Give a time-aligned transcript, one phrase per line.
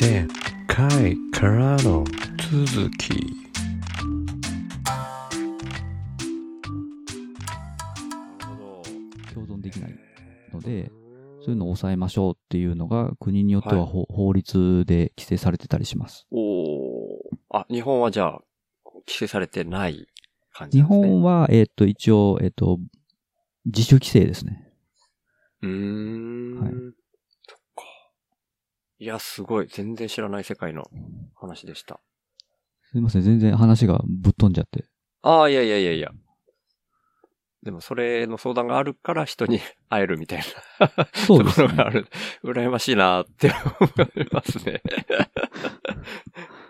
[0.00, 0.26] 前
[0.66, 2.02] 回からの
[2.50, 3.10] 続き。
[9.34, 9.94] 共存できない
[10.50, 10.90] ので、
[11.42, 16.26] そういうのを抑えましょうっていうのが国によっては法,、法律で規制されてたりします。
[16.30, 17.18] おお
[17.50, 18.40] あ、日本はじゃあ、
[19.06, 20.08] 規制されてない
[20.54, 20.96] 感じですね。
[20.96, 22.78] 本は、えっ、と、一応、えっ、と、
[23.66, 24.72] 自主規制ですね。
[25.60, 26.60] うーん。
[26.60, 27.01] はい。
[29.02, 29.66] いや、すごい。
[29.66, 30.88] 全然知らない世界の
[31.34, 31.98] 話でした。
[32.84, 34.84] すいません、全然話がぶっ飛んじゃって。
[35.22, 36.12] ああ、いやいやいやいや。
[37.64, 39.58] でも、それの相談があるから人に
[39.90, 40.42] 会えるみたい
[40.78, 42.06] なそうでころがある。
[42.44, 44.80] 羨ましいなって思いますね。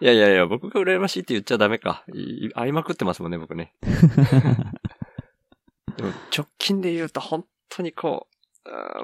[0.01, 2.03] いやいやいや、僕が羨ましいって言っちゃダメか。
[2.15, 3.75] い会いまくってますもんね、僕ね。
[5.99, 8.32] でも直近で言うと本当にこう、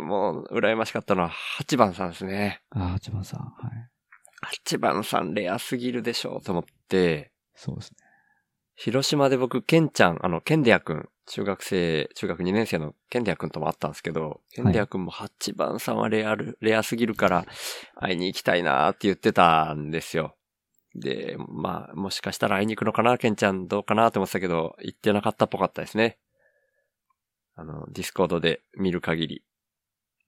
[0.00, 2.62] もう羨ましかったのは8番さんですね。
[2.70, 3.40] あ、八番さん。
[3.40, 3.88] はい。
[4.66, 7.96] 8番さんレアすぎるでしょうと思って、そうですね。
[8.76, 17.46] 広島で僕、ケンちゃん、あの、ケンデア君、中学生、中学2年生のケンデア君とも会ったんですけど、ケンデア君も8番さんはレアル、レアすぎるから
[17.96, 20.36] 会いに行きたいなーって言ってたんですよ。
[20.94, 26.18] で、まあ、もしかしたら会いに行くのかな、ケンちゃんどうかなって思ってたけど、行ってなかったっぽかったですね。
[27.58, 29.42] あの、ディスコードで見る限り。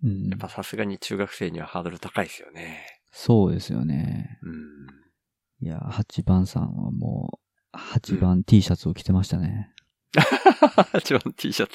[0.03, 0.39] うんやっ。
[0.39, 2.85] ぱさすがに中学生にはハードル高いですよね。
[3.13, 4.39] そうですよね。
[4.43, 5.67] うん。
[5.67, 7.39] いや、八番さんはも
[7.73, 9.73] う、八番 T シャツを着てましたね。
[10.15, 11.73] 8番 T シャツ。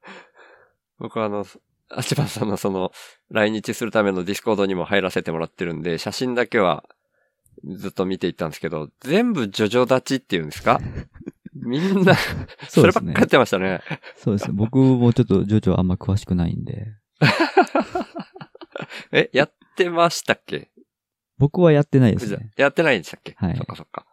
[0.98, 1.44] 僕はあの、
[1.90, 2.90] 8番さんのその、
[3.30, 6.84] 来日するためのディスコードにも入らせてもらってるんで、写真だけは
[7.64, 10.80] ずっと見ていったんですけど、全部ジョジョ立ちっていうんですか？
[11.62, 12.14] みんな、
[12.68, 13.80] そそうですねればっかやってましたね。
[14.16, 14.52] そうですね。
[14.54, 16.86] 僕もちょっと、ジョジョあんま詳しくないんで。
[19.12, 20.70] え、やってましたっけ？
[21.38, 22.50] 僕はやってないですね。
[22.56, 23.34] やってないんでしたっけ？
[23.36, 24.06] はいそっかそっか。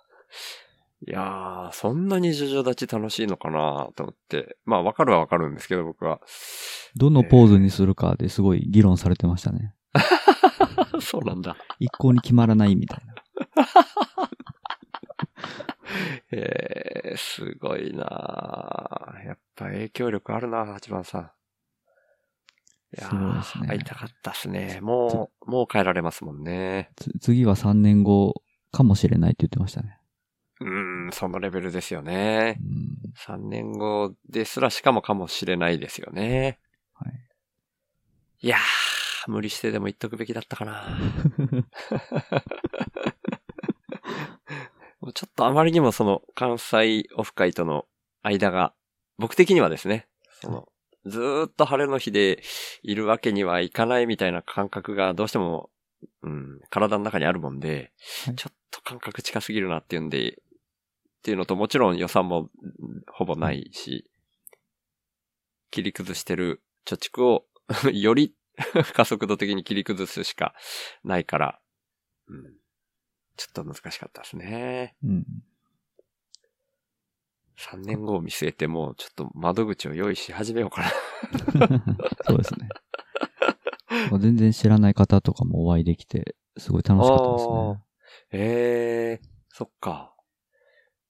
[1.07, 4.57] いやー、そんなにジョジョ立ち楽しいのかなと思って。
[4.65, 6.19] まあ、わかるはわかるんですけど、僕は。
[6.97, 9.73] どのポーズにするかですごい議論されてましたね。
[10.99, 11.55] そうなんだ。
[11.79, 13.15] 一向に決まらないみたいな。
[16.31, 21.31] えー、すごいなーやっぱ影響力あるな八番さん。
[22.91, 24.79] いやーそうですね会いたかったっすね。
[24.81, 26.91] もう、もう帰られますもんね。
[26.95, 28.41] つ次は3年後
[28.71, 29.99] かもしれないって言ってましたね。
[30.61, 32.63] うーん、そのレベルですよねう。
[32.63, 32.89] ん。
[33.15, 36.59] 3年後ですらしかもかもしれないですよね。
[36.93, 37.13] はい。
[38.41, 40.97] いやー、無理してでも言っとくべきだったかな。
[45.01, 47.85] ちょっとあまりにもその関西オフ会との
[48.21, 48.73] 間が、
[49.17, 50.07] 僕的にはですね、
[50.41, 50.67] その、
[51.05, 52.43] ずーっと晴れの日で
[52.83, 55.69] いるわけにはいかないみたいな感覚がどうしても、
[56.21, 57.91] うん、体の中にあるもんで、
[58.25, 58.35] はい。
[58.35, 64.09] ちょっと感覚近すぎるなっていうんで、っていうのともちろん予算もうんほぼないし、
[65.71, 67.45] 切り崩してる貯蓄を
[67.93, 68.33] より
[68.93, 70.53] 加速度的に切り崩すしか
[71.03, 71.59] ないから、
[72.27, 72.58] うん、
[73.39, 74.95] ちょっと難しかったですね。
[75.01, 75.25] うん。
[77.57, 80.89] 3年後を見据えてもうちょっと窓口を用意し始めようかな。
[82.27, 82.67] そうですね。
[84.19, 87.83] 全然知らない方とかもお会いできて、すごい楽しかったですね。
[88.31, 90.13] ええそっか。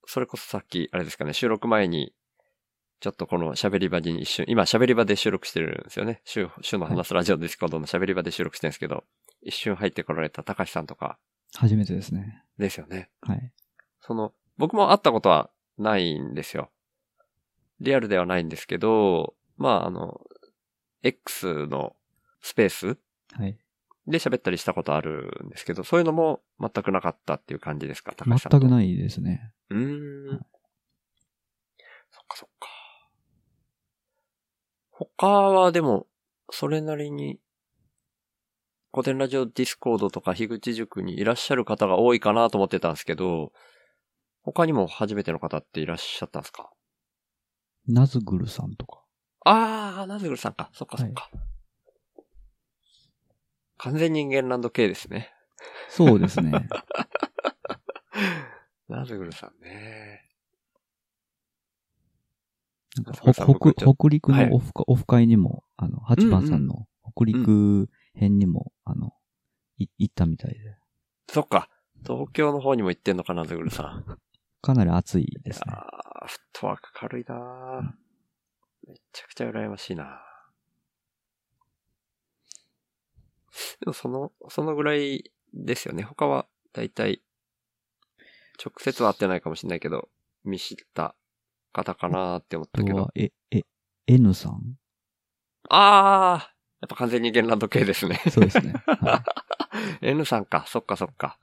[0.06, 2.13] それこそさっき、あれですかね、収録前に、
[3.00, 6.22] ちょっとこの喋り場に一瞬、今喋り場で収録してるんですよね。
[6.25, 9.03] 週、週の話すラジオディスコードの喋り場で収録してるんですけど、
[9.41, 11.17] 一瞬入ってこられた高橋さんとか
[11.56, 12.44] 初めてですね。
[12.58, 13.10] ですよね。
[13.22, 13.52] はい。
[14.02, 16.72] その、僕も会ったことはないんですよ。
[17.80, 20.22] リアルではないんですけど、まあ、あの、
[21.04, 21.96] X の
[22.42, 22.98] スペース
[23.34, 23.58] はい。
[24.08, 28.14] で喋ったりしたことあるんですけど、そういうのも全くなかったっていう感じですか？
[28.16, 28.59] 高橋さんと。
[28.59, 29.54] 全くないですね。
[29.70, 30.40] うーん。
[32.12, 32.68] そっかそっか。
[34.92, 36.08] 他はでも、
[36.52, 37.40] それなりに、
[38.92, 43.52] コテンラジオディスコードとか樋口塾にいらっしゃる方が多いかなと思ってたんですけど、
[44.41, 46.72] 他にも初めての方っていらっしゃったんですか？
[47.88, 49.03] ナズグルさんとか。
[49.46, 50.72] あー、ナズグルさんか。
[50.74, 51.30] そっかそっか。
[53.78, 55.32] 完全人間ランド系ですね。
[55.90, 56.52] そうですね。
[58.90, 60.26] ナズグルさんね。
[62.97, 69.14] なんかそうそう僕ちょ北北陸はいのオフ,、オフ会にも、あの、八番さんの北陸編にも、あの、
[69.78, 70.78] い行ったみたいで。
[71.29, 71.70] そっか。
[72.06, 74.20] 東京の方にも行ってんのかな、ナズグルさん。
[74.61, 75.73] かなり熱いですね。
[75.73, 80.22] ああ、フットワーク軽いなーめちゃくちゃ羨ましいな
[83.79, 86.03] でもその、そのぐらいですよね。
[86.03, 87.22] 他はだいたい
[88.64, 90.09] 直接は会ってないかもしれないけど、
[90.44, 91.16] 見知った
[91.72, 93.64] 方かなって思ったけどえ、え、
[94.08, 94.78] N さん？
[95.70, 98.22] あーやっぱ完全にゲンランド系ですね。
[98.31, 98.73] そうですね。
[98.85, 99.23] は
[100.02, 100.66] N さんか。
[100.67, 101.37] そっかそっか。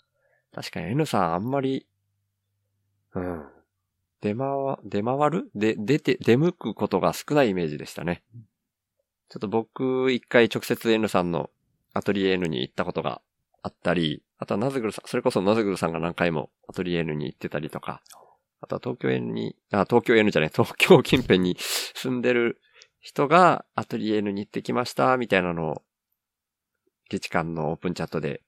[0.54, 1.86] 確かに N さんあんまり、
[3.14, 3.44] うん。
[4.22, 4.48] 出回、
[4.84, 5.50] 出回る？
[5.54, 8.22] で、出て、出向くことが少ないイメージでしたね。
[9.28, 11.50] ちょっと僕、一回直接 N さんの
[11.92, 13.20] アトリエ N に行ったことが
[13.62, 18.02] あったり、あとはナズグルさん、それこそナズグルさんが何回もアトリエ N に行ってたりとか、
[18.60, 21.56] あとは東京 N に、あ、東京 N じゃない、東京近辺に
[21.94, 22.60] 住んでる
[23.06, 25.82] 人がアトリエ N に行ってきました、みたいなのを、
[27.08, 28.42] 議事館のオープンチャットで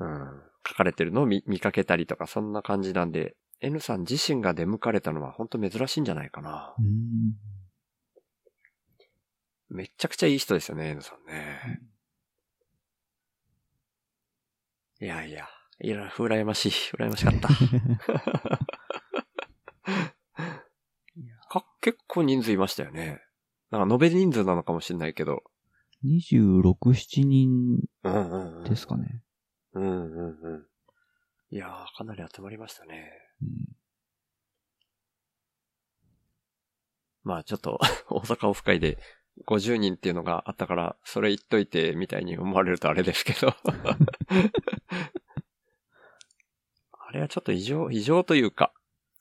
[0.00, 6.74] うん、書かれてるのを見見かけたりとか、そんな感じなんで、N さん自身が出向かれたのは本当珍しいんじゃないかな。
[9.68, 11.80] めっちゃくちゃいい人ですよね、N さんね。
[15.00, 15.46] いやいや、
[15.80, 16.72] いや、羨ましい。
[16.96, 17.48] 羨ましかった。
[21.48, 23.22] か結構人数いましたよね。
[23.70, 25.42] なんか延べ人数なのかもしれないけど。
[26.04, 28.64] 26、7人うんうんうん。
[28.64, 29.22] ですかね。
[29.74, 30.66] うんうんうん。
[31.50, 33.10] いやー、かなり集まりましたね。
[33.42, 33.48] うん
[37.24, 37.78] まあちょっと、
[38.08, 38.96] 大阪オフ会で
[39.44, 43.48] 50人っていうのがあったから、それ言っといてみたいに思われるとあれですけど。
[46.92, 48.72] あれはちょっと異常、異常というか、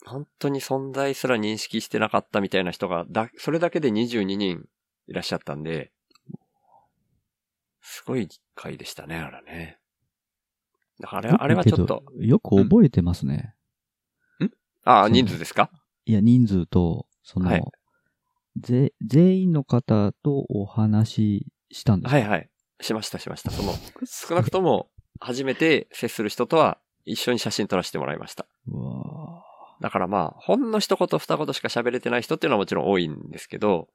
[0.07, 4.68] 本当に存在すら認識してなかったみたいな人が、だ、それだけで22人
[5.07, 5.92] いらっしゃったんで、
[7.81, 9.80] すごい会でしたね、あれね。
[11.00, 13.54] だからあれ、あれはちょっと、よく覚えてますね。
[14.83, 15.69] ああ、そう人数ですか？
[16.06, 17.63] いや、人数と、その、はい
[18.60, 22.50] ぜ、全員の方とお話ししたんですはいはい。
[22.81, 23.51] しましたしました。
[23.51, 23.74] その、
[24.06, 24.89] 少なくとも、
[25.19, 28.48] 初めて接する人とは一緒に写真撮らせてもらいました。
[28.68, 29.44] うわ
[29.81, 33.88] だからまあ、ほんの一言二言しか喋れてない人っていうのはもちろん多いんですけど、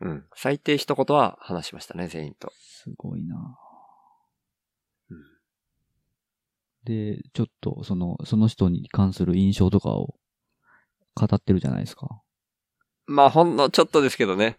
[0.00, 0.24] うん。
[0.34, 2.52] 最低一言は話しましたね、全員と。
[2.60, 3.36] すごいな
[5.10, 5.18] うん
[6.84, 10.14] で、ちょっと、その、その人に関する印象とかを
[11.14, 12.20] 語ってるじゃないですか。
[13.06, 14.58] まあ、ほんのちょっとですけどね。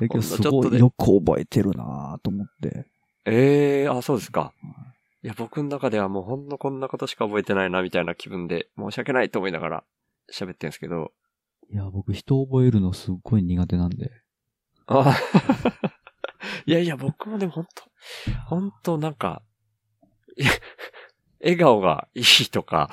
[0.00, 2.86] だけど、すほんのちょっとでごいよく覚えてるなと思って。
[3.24, 4.52] ええあ、そうですか。
[4.62, 9.84] いや、僕の中ではもうほんのこんなことしか覚えてないな、みたいな気分で、申し訳ないと思いながら
[10.32, 11.12] 喋ってんですけど。
[11.72, 14.10] いや、僕人覚えるのすっごい苦手なんで。
[14.86, 15.16] あ
[16.66, 17.84] いやいや、僕もでも本当
[18.46, 19.42] 本当なんか、
[20.36, 20.50] い や
[21.40, 22.90] 笑顔がいいとか、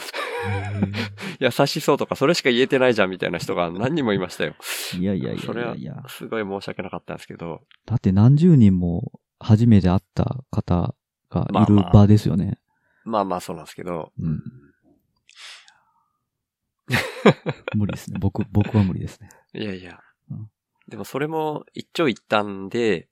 [1.40, 4.56] 優しそうとか、それしか言えてないじゃんみたいな人が何人もいましたよ。
[5.00, 6.04] いやいやいやいそれはいやや。
[6.08, 7.62] すごい申し訳なかったんですけど。
[7.86, 10.96] だって何十人も初めて会った方
[11.34, 12.60] がいるまあまあ場ですよね。
[13.04, 14.12] まあまあそうなんですけど。
[14.20, 14.42] うん
[17.76, 18.18] 無理ですね。
[18.20, 19.30] 僕、僕は無理ですね。
[19.54, 20.00] いやいや
[20.30, 20.50] うん。
[20.88, 23.08] でもそれも一長一短で、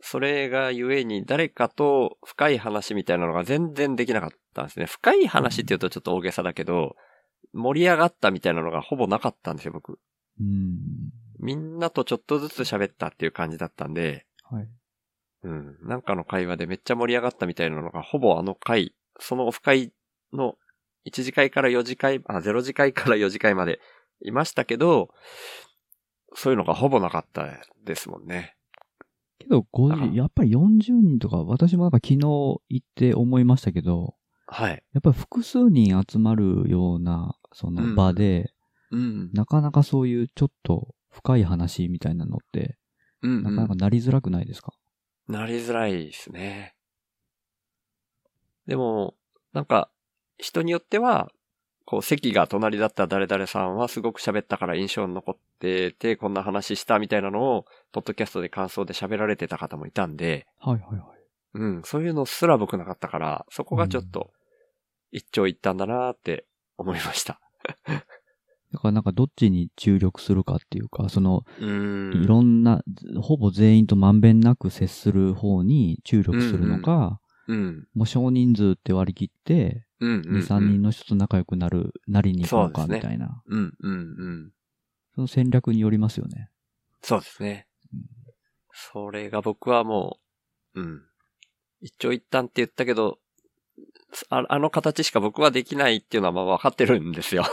[0.00, 4.86] それがゆえに誰かと深い話みたいなのが全然できなかったんですね。
[4.86, 6.94] 深い話って言うとちょっと大げさだけど、
[7.52, 9.98] 盛り上がったみたいなのがほぼなかったんですよ、僕。
[10.40, 10.78] うん。
[11.40, 14.68] みんなとちょっとずつ喋ったっていう感じだったんで、はい。
[15.44, 15.76] うん。
[15.82, 19.92] なんかの会話でめっちゃ盛り上がったみたいなのが、ほぼあの会、そのオフ会
[20.32, 20.56] の
[21.06, 23.80] 1次会から4次会、あ、0次会から4次会まで
[24.20, 25.10] いましたけど、
[26.34, 27.46] そういうのがほぼなかった
[27.84, 28.56] ですもんね。
[29.38, 34.14] けど、あ50、やっぱり40人とか、私もなんか昨日行って思いましたけど、
[34.46, 34.82] はい。
[34.92, 38.52] やっぱり複数人集まるような、その場で、
[38.90, 39.30] うん。
[39.32, 42.78] なかなかそういうちょっと深い話みたいなのって、
[43.22, 44.72] うん、なかなかなりづらくないですか、
[45.28, 46.74] なりづらいですね。
[48.66, 49.14] でも、
[49.52, 49.90] なんか、
[50.38, 51.30] 人によっては、
[51.84, 61.18] こう、席が隣だった誰々さんはすごく喋ったから印象に残ってて、こんな話したみたいなのを、ポッドキャストで感想で喋られてた方もいたんで、はいはいはい。
[61.54, 64.32] うん、そういうのすら僕なかったから、そこがちょっと、
[65.12, 66.44] 一長一短だなーって
[66.76, 67.40] 思いました。
[68.72, 72.82] だからなんかどっちに注力するかっていうか、その、うんいろんな、
[73.20, 77.88] ほぼ全員とまんべんなく接する方に注力するのか、うん。
[77.94, 80.22] もう少人数って割り切って、うん。
[80.26, 80.40] うん。
[80.40, 83.42] 2、3人の人と仲良くなる、なりに行こうかみたいな。
[83.46, 84.52] うん、うん、うん。
[85.14, 86.50] その戦略によりますよね。
[87.02, 87.66] そうですね。
[88.72, 90.18] それが僕はも
[90.74, 91.02] う、うん。
[91.80, 93.18] 一長一短って言ったけど、
[94.30, 97.44] ああの形しか僕はできないっていうのはまあ分かってるんですよ。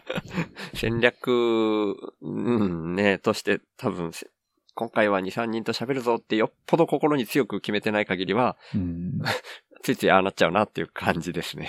[0.74, 4.30] 戦略、うんね、として多分せ
[4.74, 9.20] 今回は2、3人と喋るぞってよっぽど心に強く決めてない限りは、うん。
[9.82, 11.68] ついついああなっちゃうなっていう感じですね。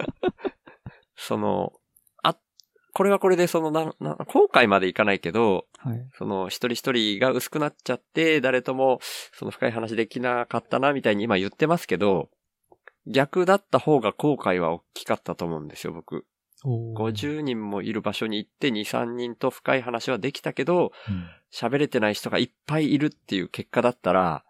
[1.16, 1.72] その、
[2.22, 2.36] あ、
[2.92, 6.10] これはこれでそのな、な、後悔までいかないけど、はい。
[6.18, 8.98] その一人一人が薄くなっちゃって、誰とも
[9.32, 12.28] その深い話できなかったなみたいに今言ってますけど、
[13.06, 16.26] 逆だった方が後悔は大きかったと思うんですよ、僕。
[16.64, 24.44] おー50人もいる場所に行って2、3人と深い話はできたけど、うん喋れてない人がいっぱいいるっていう結果だったら、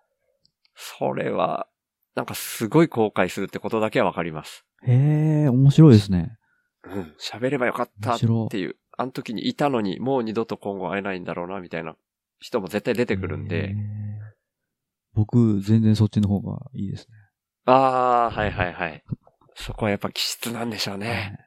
[0.74, 1.68] それは、
[2.16, 4.64] なんかすごい後悔するってことだけはわかります。
[4.82, 6.36] へえ、面白いですね。
[6.84, 7.14] うん。
[7.20, 8.18] 喋ればよかったっ
[8.50, 11.96] ていう、あの時にいたのにもう二度と今後会えないんだろうなみたいな
[12.40, 13.74] 人も絶対出てくるんへで、ー
[15.14, 17.14] 僕、全然そっちの方がいいですね。
[17.66, 19.04] ああ、はいはいはい。
[19.54, 21.38] そこはやっぱ気質なんでしょうね。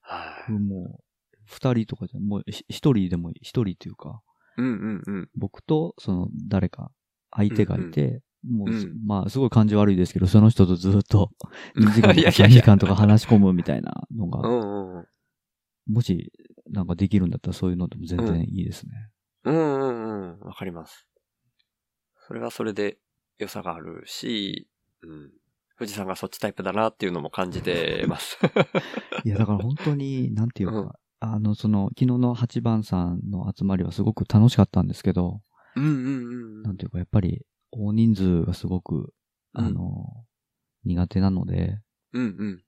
[0.00, 0.52] はい。
[0.52, 1.04] 僕もう、
[1.44, 4.22] 二人とかじゃ、もうひ一人でも一人というか、
[4.56, 5.30] うんうんうん。
[5.36, 6.90] 僕と、その、誰か、
[7.30, 11.30] 相手がいて、もう、うんまあ、すごい感じ悪いですけど、その人とずっと、
[11.76, 15.06] 2時間とか3いやいやいや時間とか話し込むみたいなのうが、んうんうん。
[15.92, 16.32] もし、
[16.70, 19.10] なんかできるんだったらそういうのでも全然いいですね。
[19.44, 20.40] うんうんうん。
[20.40, 21.06] わかります。
[22.26, 22.98] それはそれで
[23.38, 24.68] 良さがあるし、
[25.02, 25.32] うん。
[25.78, 28.38] 富士山がそっちタイプだなっていうのも感じてます。
[29.24, 35.42] いや、だから本当に、なんていうか、うんあの、その、昨日の8番さんの集まりはすごく楽しかったんですけど、
[35.76, 39.12] うんうんうんなんていうか、やっぱり、大人数がすごく、
[39.52, 40.24] あの、
[40.84, 41.80] 苦手なので、
[42.12, 42.62] うんうん。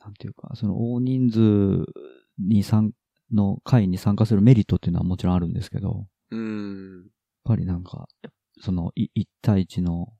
[0.00, 1.86] なんていうか、その大人数
[2.38, 2.92] に参、
[3.32, 6.96] の会に参加するメリットっていうのはもちろんあるんですけど、うん。
[6.96, 7.10] やっ
[7.44, 8.08] ぱりなんか、
[8.60, 10.16] その、い一対一のうん。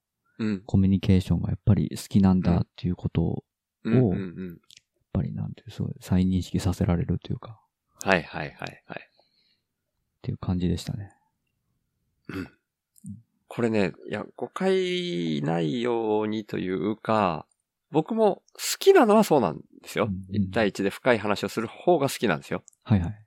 [0.67, 3.45] コミュニケーションがやっぱり好きなんだっていうことを、
[3.85, 4.49] うんうんうん。
[4.49, 4.59] やっ
[5.13, 7.61] ぱりなんていう、そう、再認識させられるというか、
[8.03, 9.01] はいはいはいはい。
[9.01, 11.13] っていう感じでしたね。
[13.49, 17.47] これね、いや、誤解ないようにというか、
[17.91, 20.37] 僕も好きなのはそうなんですようん。
[20.37, 22.63] 一対一で深い話をする方が好きなんですよ。
[22.83, 23.27] はいはい。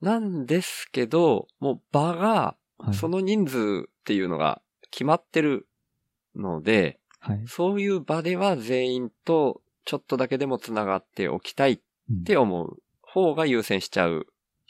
[0.00, 4.60] なんですけど、もう場が、はい、その人数っていうのが
[4.90, 5.66] 決まってる
[6.36, 7.44] ので、はい。
[7.46, 14.26] そういう場では全員とちょっとだけでも繋がっておきたいっうんて思う方が優先しちゃう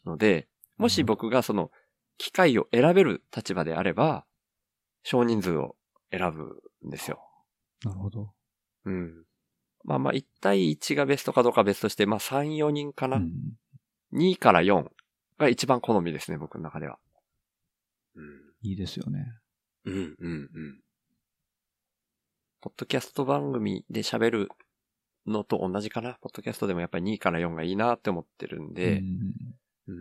[0.07, 1.71] ので、もし僕がその
[2.17, 4.25] 機会を選べる立場であれば、
[5.03, 5.77] 少人数を
[6.11, 7.21] 選ぶんですよ。
[7.85, 8.33] なるほど。
[8.87, 9.25] うん。
[9.85, 13.19] まあまあ1対1がベストかどうかは別として、まあ3、4人かな。
[13.19, 13.33] うん
[14.13, 14.89] 2から4
[15.39, 16.99] が一番好みですね、僕の中では。
[18.63, 19.27] いいですよね。
[19.85, 19.95] うん。
[19.95, 20.81] うん、うん、うん。
[22.67, 24.49] ポッドキャスト番組で喋る
[25.25, 26.19] のと同じかな。
[26.21, 29.95] ポッドキャストでもやっぱり2から4がいいなって思ってるんで、うん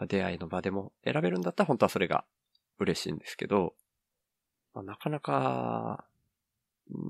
[0.00, 0.06] うん。
[0.08, 2.24] 出会いの場でも選べるんだったら本当はそれが
[2.78, 3.74] 嬉しいんですけど、
[4.72, 6.06] まあ、なかなか、
[6.90, 7.02] うん、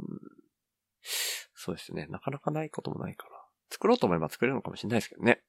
[1.55, 2.09] そうですね。
[2.11, 3.37] なかなかないこともないかな。
[3.71, 5.41] 作ろうと思えば作れるのかもしれないですけどね。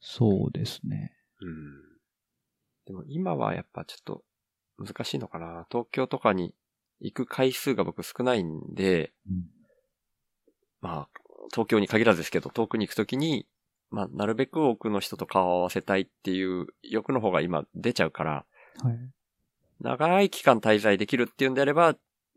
[0.00, 1.12] そうですね。
[1.40, 1.82] うん。
[2.86, 4.24] でも今はやっぱちょっと
[4.78, 5.64] 難しいのかな。
[5.70, 6.56] 東京とかに
[7.00, 9.46] 行く回数が僕少ないんで、うん
[10.80, 11.20] まあ、
[11.52, 13.46] 東京に限らずですけど、遠くに行くときに、
[13.90, 18.44] まあ、なるべく多くの人と顔を合わせたいっていう欲の方が今出ちゃうから、
[18.82, 18.98] はい。
[19.80, 21.96] 長い期間滞在できるっていうんであれば、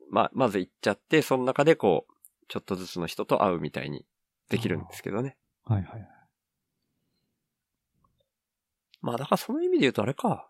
[0.10, 2.14] まあ、まず行っちゃって、その中でこう、
[2.48, 4.06] ちょっとずつの人と会うみたいに
[4.50, 5.38] できるんですけどね。
[5.66, 6.08] はいはい。
[9.02, 10.48] まあ、だからその意味で言うとあれか。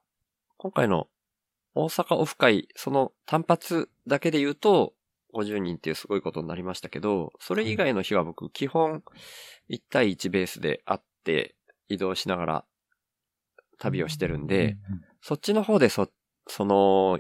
[0.58, 1.08] 今回の
[1.74, 4.94] 大阪オフ会、その単発だけで言うと、
[5.34, 9.04] 50人っていうすごいことになりましたけど、それ以外の日は僕、基本、
[9.70, 11.56] 1対1ベースで会って、
[11.88, 12.66] 移動しながら
[13.78, 14.78] 旅をしてるんで、
[15.22, 16.10] そっちの方でそ、
[16.48, 17.20] その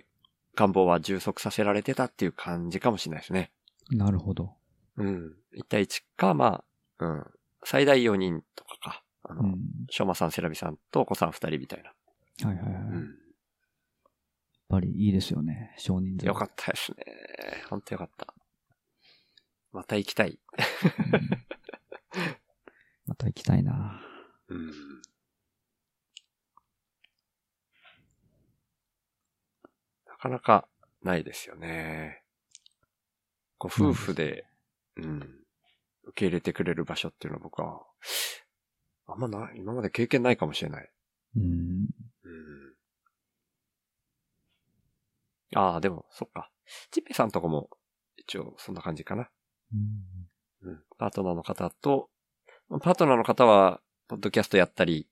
[0.55, 3.51] 願望は充足させられてたっていう感じかもしれないですね。
[3.91, 4.53] うん、なるほど。
[4.97, 5.35] うん。
[5.57, 6.63] 1対1か、ま
[6.99, 7.25] あ、うん。
[7.63, 9.03] 最大4人とかか。
[9.23, 9.59] あの、うん。
[9.89, 11.93] しょうまさん、セラビさんとお子さん2人みたいな。
[12.47, 12.83] はいはいはい。
[12.83, 13.20] うん。
[14.71, 15.75] ぱりいいですよね。
[15.77, 16.25] 少人数。
[16.25, 17.03] よかったですね。
[17.69, 18.33] ほんとよかった。
[19.73, 20.29] また行きたい。
[20.29, 21.41] うん
[23.05, 24.01] また行きたいな。
[24.47, 24.71] うん。
[30.07, 30.67] なかなか
[31.03, 32.23] ないですよね。
[33.57, 34.45] ご夫婦で、
[34.95, 35.19] うん。
[36.03, 37.83] 受け入れてくれる場所っていうのは僕は、
[39.07, 40.89] あんまな、今まで経験ないかもしれない。
[41.35, 41.87] うん。
[42.23, 42.75] うん。
[45.55, 46.49] ああ、でも、そっか。
[46.91, 47.69] チッペさんとこも、
[48.17, 49.29] 一応、そんな感じかな。
[49.73, 50.83] うんうん。
[50.97, 52.09] パートナーの方と、
[52.81, 55.07] パートナーの方は、ポッドキャストやったり、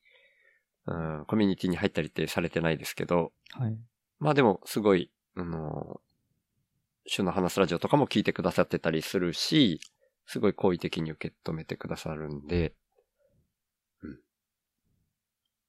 [0.85, 3.77] うん、コミュニティに入ったりってされてないですけど、はい。
[4.19, 6.01] まあでも、すごい、あの、
[7.05, 9.79] 週の話すラジオとかも聞いてくださってたりするし、
[10.25, 12.75] すごい好意的に受け止めてくださるんで、
[14.03, 14.19] うん。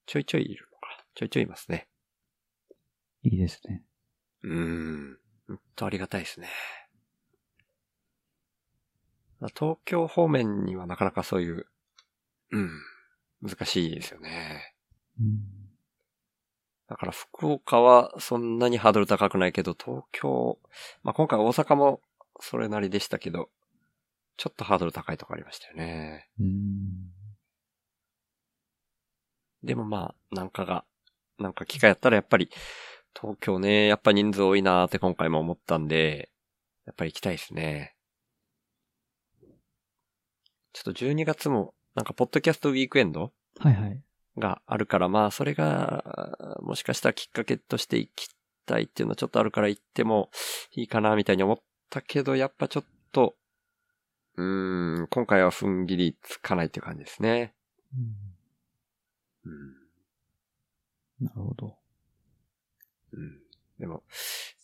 [0.06, 1.06] ちょいちょいいるのか。
[1.14, 1.88] ちょいちょいいますね。
[3.22, 3.84] いいですね。
[4.42, 5.18] うーん。
[5.48, 6.48] ほんとありがたいですね。
[9.54, 11.66] 東京方面にはなかなかそういう、
[12.52, 12.70] うん、
[13.42, 14.74] 難しいですよね。
[15.18, 15.40] うん。
[16.88, 20.58] だから福岡はそんなにハードル高くないけど、東京、
[21.02, 22.00] まあ、今回大阪も
[22.40, 23.48] それなりでしたけど、
[24.36, 26.28] ちょっとハードル高いとこありましたよね。
[26.38, 27.12] うん。
[29.62, 30.84] でもまあ、なんかが、
[31.38, 32.50] なんか機会やったらやっぱり、
[33.18, 36.30] 東京ね、やっぱ人数多いなーって今回も思ったんで、
[36.86, 37.96] やっぱり行きたいですね。
[40.72, 44.02] ちょっと12月も、なんかポッドキャストウィークエンドはいはい。
[44.38, 48.28] があるから、まあ、それが、もしかしたらきっかけとして行き
[48.66, 50.30] たいっていうのはちょっとあるから行っても
[50.72, 51.58] いいかな、みたいに思っ
[51.90, 53.34] たけど、やっぱちょっと、
[54.36, 57.54] うーん、今回は踏ん切りつかないっていう感じですね。
[57.92, 58.30] うん
[59.44, 59.70] うん。
[61.26, 61.79] なるほど。
[63.12, 63.40] うん。
[63.78, 64.02] でも、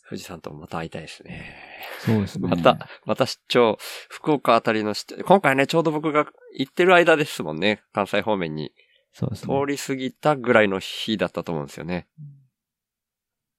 [0.09, 1.57] 富士山ともまた会いたいですね。
[2.00, 2.49] そうですね。
[2.49, 7.83] また、また出張、福岡あたりの出今回ね、ちょうど僕が行ってる間ですもんね。
[7.93, 8.73] 関西方面に
[9.12, 9.61] そうですね。
[9.61, 12.07] 通り過ぎたぐらいの日だったと思うんですよね。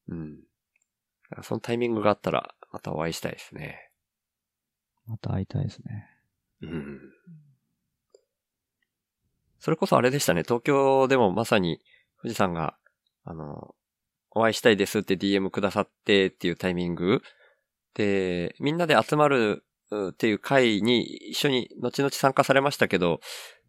[0.07, 0.37] うん。
[1.41, 3.91] そのタイミングがあったら、またお会いしたいですね。
[5.07, 6.07] また会いたいですね。
[6.61, 6.99] うん。
[9.59, 10.43] それこそあれでしたね。
[10.43, 11.81] 東京でもまさに
[12.21, 12.77] 富士山が、
[13.23, 13.75] あの、
[14.31, 17.21] お会いしたいですって DM くださってっていうタイミング
[17.93, 23.19] で、みんなで集まるうっていう会に一緒に後々参加されましたけど、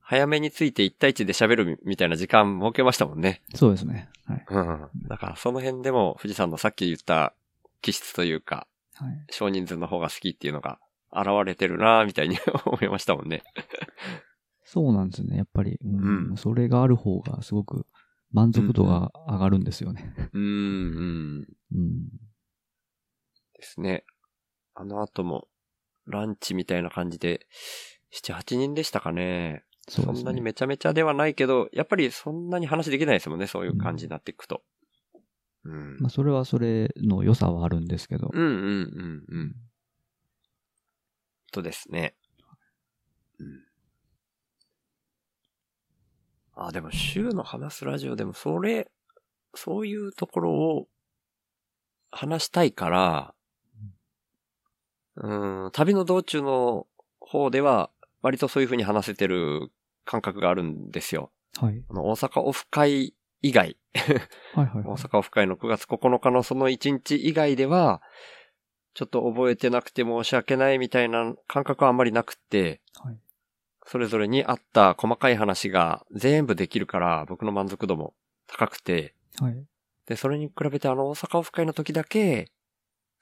[0.01, 3.43] 早めについて1対1で喋るみみたいな時間設けましたもんね。
[3.55, 4.09] そうですね。
[4.27, 4.47] はい。
[4.49, 4.89] うん。
[5.09, 7.35] だからその辺でも富士山のさっき言った
[7.83, 9.25] 気質というか、はい。
[9.31, 10.79] 少人数の方が好きっていうのが
[11.13, 13.43] 現れてるなみたいに 思いましたもんね。
[14.65, 15.37] そうなんですね。
[15.37, 17.87] やっぱり、うんうんそれがある方がすごく
[18.33, 20.15] 満足度が上がるんですよね。
[20.33, 21.01] うーん、う
[21.41, 21.49] ん。
[21.75, 22.09] うん。
[23.55, 24.05] ですね。
[24.75, 25.49] あの後も、
[26.07, 27.47] ランチみたいな感じで、
[28.11, 29.65] 7、8人でしたかね。
[29.89, 30.07] そね。
[30.07, 34.63] そんなにめちゃめちゃではないけど、やっぱりそんなに話できないですもんね、そういう感じになっていくと。
[35.65, 35.99] うん。
[36.01, 38.31] まあ、それはそれの良さはあるんですけど。
[38.33, 39.57] うんうんうんうん。
[41.53, 42.15] とですね。
[43.39, 43.68] うん。
[46.67, 48.91] あ、でも週の話すラジオでもそれ、
[49.55, 50.89] そういうところを
[52.11, 53.35] 話したいから、
[55.17, 56.87] うん、旅の道中の
[57.21, 57.91] 方では
[58.23, 59.71] 割とそういう風に話せてる
[60.05, 61.31] 感覚があるんですよ。
[61.59, 61.83] はい。
[61.89, 63.77] あの大阪オフ会以外、
[64.55, 64.85] はいはい、はい。
[64.87, 68.03] 大阪オフ会の9月9日のその1日以外では、
[68.95, 73.19] ちょっと覚えてなくて申し訳ないみたいな感覚はあんまりなくって、はい。
[73.91, 78.13] それぞれに合った細かい話が全部できるから僕の満足度も
[78.47, 79.65] 高くて、はい。
[80.07, 82.51] で、それに比べてあの大阪オフ会の時だけ、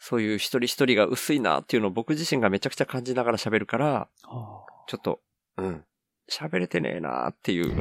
[0.00, 5.20] そういう一人一人が薄いなっていうのを僕自身がめちゃくちゃ感じながら喋るから、あちょっと、
[5.56, 5.84] うん、
[6.28, 7.80] 喋れてねえなっていう、 ちょ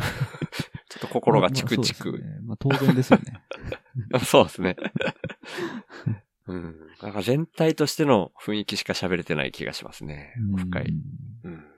[0.97, 3.41] っと心がチクチクまあ当然ですよね。
[4.23, 4.75] そうですね。
[6.45, 6.75] うん。
[7.01, 10.35] なんか全体としての雰囲気しか喋れてない気がしますね。
[10.53, 10.93] オフ会。
[11.43, 11.71] うん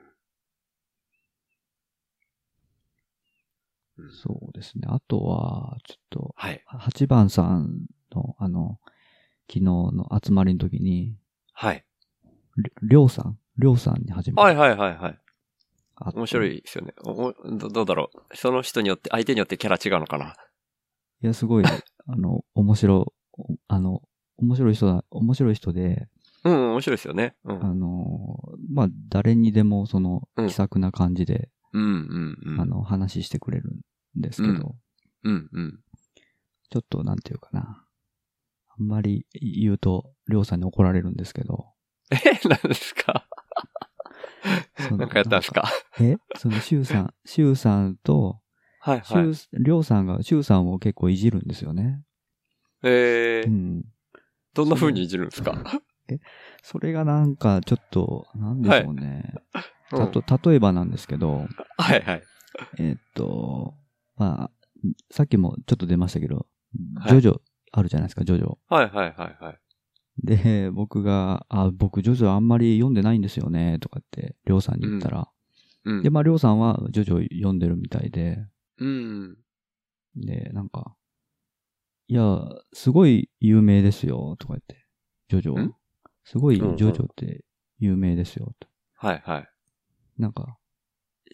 [4.22, 4.86] そうですね。
[4.88, 6.62] あとは、ちょっと、はい。
[6.66, 8.78] 8番さんの、あの、
[9.48, 11.16] 昨日の集まりの時に、
[11.52, 11.84] はい。
[12.56, 13.38] りりょうさん？
[13.56, 15.18] りょうさんに初めてはいはいはいはい。
[16.14, 16.94] 面白いですよね。
[17.04, 18.36] どどうだろう？
[18.36, 20.34] その人によって、相手によってキャラ違うのかな？
[21.22, 21.64] いや、すごい、
[22.06, 23.12] あの、面白、
[23.66, 24.02] あの、
[24.36, 26.08] 面白い人だ、面白い人で、
[26.44, 27.34] うん、面白いですよね。
[27.44, 27.80] うあん。
[27.80, 28.36] の、
[28.70, 32.60] まあ、誰にでも、その、うん気さくな感じで、うんうんうん。
[32.60, 34.76] あの、話してくれるんですけど、
[35.24, 35.80] うんうん。
[36.70, 37.84] ちょっと、なんていうかな。
[38.68, 41.72] あんまり言うと、りょうさんに怒られるんですけど、
[42.10, 42.16] え、
[42.48, 43.28] 何ですか？
[44.78, 45.68] そのなんかやったんですか？
[46.00, 46.16] え？
[46.36, 48.40] その、シュウさん、シュウさんと、
[48.80, 49.32] はいはい。
[49.60, 52.02] りょうさんが、シュウさんを結構いじるんですよね。
[52.82, 53.84] えー、うん。
[54.54, 55.52] どんな風にいじるんですか？
[56.62, 59.34] それがなんか、ちょっと、なんでしょうね。
[59.90, 61.46] たうんと、例えばなんですけど、
[61.76, 62.22] はいはい。
[62.78, 63.74] えっと、
[64.16, 64.50] まあ、
[65.10, 66.46] さっきもちょっと出ましたけど、
[66.96, 67.40] はいジョジョ
[67.72, 68.56] あるじゃないですか、ジョジョ。
[68.68, 69.58] はいはいはいはい。
[70.22, 75.28] で、僕が、あ、僕、ジョジョあんまり読んでないんですよね、とかって、りょうさんに言ったら、
[75.84, 76.02] うん。
[76.02, 78.44] で、まあ、りょうさんはジョジョ読んでるみたいで、
[78.78, 79.36] うん。
[80.16, 80.96] で、なんか、
[82.08, 82.40] いや、
[82.72, 84.86] すごい有名ですよ、とか言って。
[85.28, 85.74] ジョジョん。
[86.24, 87.44] すごい、ジョジョって
[87.78, 88.68] 有名ですよ、と。
[88.94, 89.48] はいはい。
[90.18, 90.56] なんか、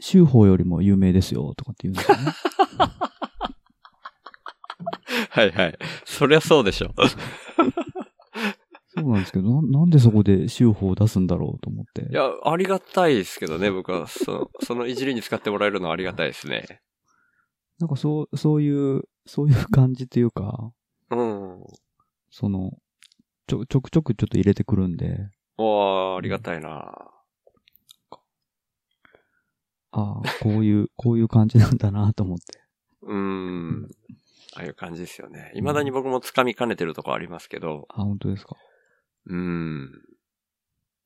[0.01, 2.33] 修法よりも有名ですよ、とかって言うんですよね。
[5.31, 5.79] はいはい。
[6.05, 6.93] そりゃそうでしょ。
[8.97, 12.07] そうなんですけど、ななんでそこで修法を出すんだろうと思って。
[12.09, 14.07] いや、ありがたいですけどね、僕は。
[14.07, 16.81] そそのいじりに使ってもらえるのはありがたいですね。
[17.81, 20.71] なんかそう、そういう、そういう感じというか、
[21.11, 21.65] うん。
[22.31, 22.71] その、
[23.49, 27.14] ちょ、ちょくちょくちょっと入れてくるんで、おー、ありがたいな
[29.97, 32.61] ああ、こういう、 こういう感じなんだなと思って。
[33.03, 33.89] うーん。
[34.57, 35.53] ああいう感じですよね。
[35.55, 37.87] 未だに僕も掴みかねてるとこありますけど。
[37.91, 38.57] あ、本当ですか。
[39.27, 39.91] うーん。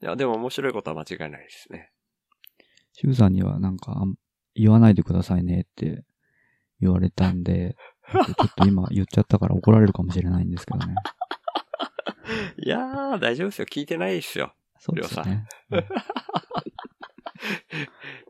[0.03, 1.92] いや、でも面白いことは間違いないですね。
[2.92, 4.05] シュウさんにはなんか、
[4.55, 6.05] 言わないでくださいねって
[6.81, 7.77] 言われたんで、
[8.11, 10.94] ちょっと今言っちゃったから怒られるかもしれないんですけどね。
[12.59, 13.66] いやー、大丈夫ですよ。
[13.66, 14.55] 聞いてないですよ。
[14.79, 15.46] そうですよね。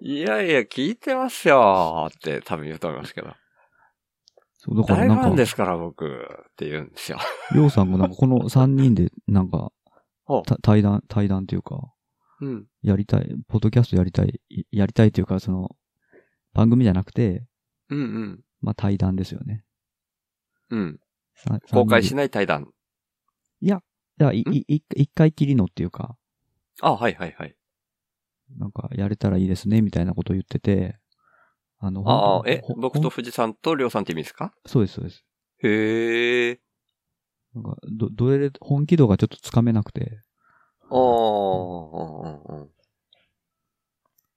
[0.00, 3.34] いやいや、聞いてますよーって多分言うと思いますけど。
[4.58, 7.18] そう、だから大なんか、ファンですから、僕って言うんですよ。
[7.52, 9.72] りょうさんもなんかこの3人でなんか、
[10.62, 11.92] 対談、対談というか、
[12.40, 12.66] うん。
[12.82, 15.76] やりたい、ポッドキャストやりたい、いやりたいというか、その、
[16.52, 17.46] 番組じゃなくて、
[17.88, 18.40] うんうん。
[18.60, 19.64] まあ対談ですよね。
[20.70, 21.00] うん。
[21.34, 22.72] さ公開しない対談。
[23.60, 23.82] いや、
[24.20, 26.16] いや、い、い、い一回きりのっていうか、
[26.80, 27.56] あ、はいはいはい。
[28.56, 30.98] なんか、やれたらいいですね、みたいなことを言ってて、
[31.78, 34.52] あの、ああえほ、僕とほん藤さんとりょうさんって意味ですか？
[34.66, 35.24] そうです、そうです。
[35.62, 36.60] へえ。
[37.54, 40.20] なんか、ど、どれで、本気度がちょっとつかめなくて、
[40.90, 41.04] ああ、うんう
[42.56, 42.70] んうん。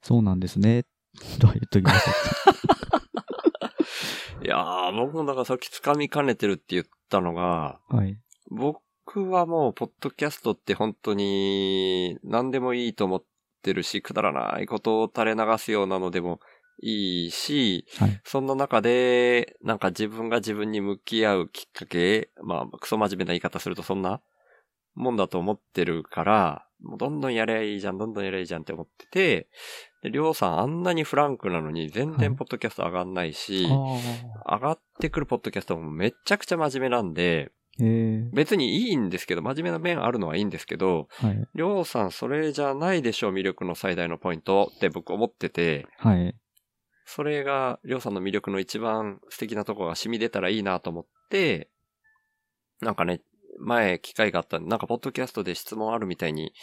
[0.04, 0.86] そうなんですね、
[1.40, 2.12] とは言っときました。
[4.44, 8.18] いやー、僕もだからさっき掴みかねてるって言ったのが、はい。
[8.50, 8.82] 僕
[9.30, 13.24] はもう、ポッドキャストって本当に何でもいいと思っ
[13.62, 16.40] てるし、くだらないことを垂れ流すようなのでも
[16.82, 18.22] いいし、はい。
[18.24, 24.22] そんな中で、なんか自分が自分に向き合うきっかけ、まあ、クソ真面目な言い方するとそんな
[24.96, 29.50] もんだと思ってるから、もうどんどんやりゃいいじゃん、どんどんやりゃいいじゃんって思ってて、
[30.02, 33.68] で、りょうさんあんなにフランクなのに全はい然ポッドキャスト上がんないし、
[34.46, 37.52] あ上がってくるポッドキャストもめちゃくちゃ真面目なんで。
[38.34, 41.48] 別にいいんですけど、真面目な面あるのはいいんですけど、はい。
[41.56, 46.36] りょうさんそれじゃないでしょう、魅力の最大のポイントって僕思ってて、はい。
[47.06, 51.70] それがりょうさんの魅力の一番素敵なところが染み出たらいいなと思って、
[52.82, 53.22] なんかね、
[53.60, 56.54] 前機会があったんで、なんかポッドキャストで質問あるみたいに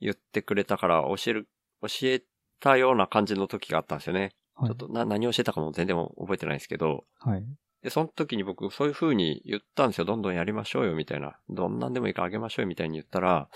[0.00, 1.48] 言ってくれたから教える、
[1.82, 2.22] 教え
[2.60, 4.20] たような感じの時があったんですよね。
[4.20, 4.32] はい
[4.64, 7.44] ちょっとな、何をしてたかも全然覚えてないんですけど、はい。
[7.86, 10.04] で、その時に僕、そういう風に言ったんですよ。
[10.04, 11.36] どんどんやりましょうよ、みたいな。
[11.48, 13.48] どんなんでもいいからあげましょうよ、みたいに言ったら、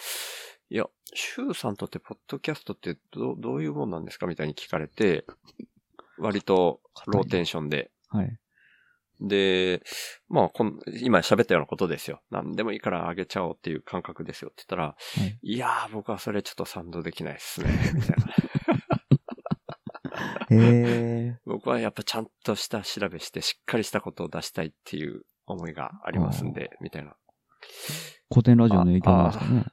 [0.70, 5.26] いや、シュウさんとって、ポッドキャストってど、どういうもんなんですかみたいに聞かれて、
[6.16, 7.90] 割とローテンションで。
[8.08, 8.38] はい。
[9.20, 9.82] で、
[10.28, 12.22] まあこん、今喋ったようなことですよ。
[12.30, 15.38] 何でもいいからあげちゃおうっていう感覚ですよって言ったら、はい。
[15.42, 18.79] いやー、僕はそれちょっと賛同できないですね、みたいな。
[20.50, 21.38] へえ。
[21.46, 27.16] 僕はやっぱちゃんとした調べして、しっかりしたことを出したいっていう思いがありますんで、みたいな。
[28.30, 29.64] 古典ラジオの影響なんですかね。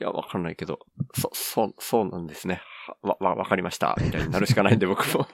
[0.00, 0.78] いや、わかんないけど、
[1.14, 2.62] そ、そう、そうなんですね。
[2.86, 3.94] はわ、わ、わかりました。
[4.00, 5.26] みたいになるしかないんで、僕も。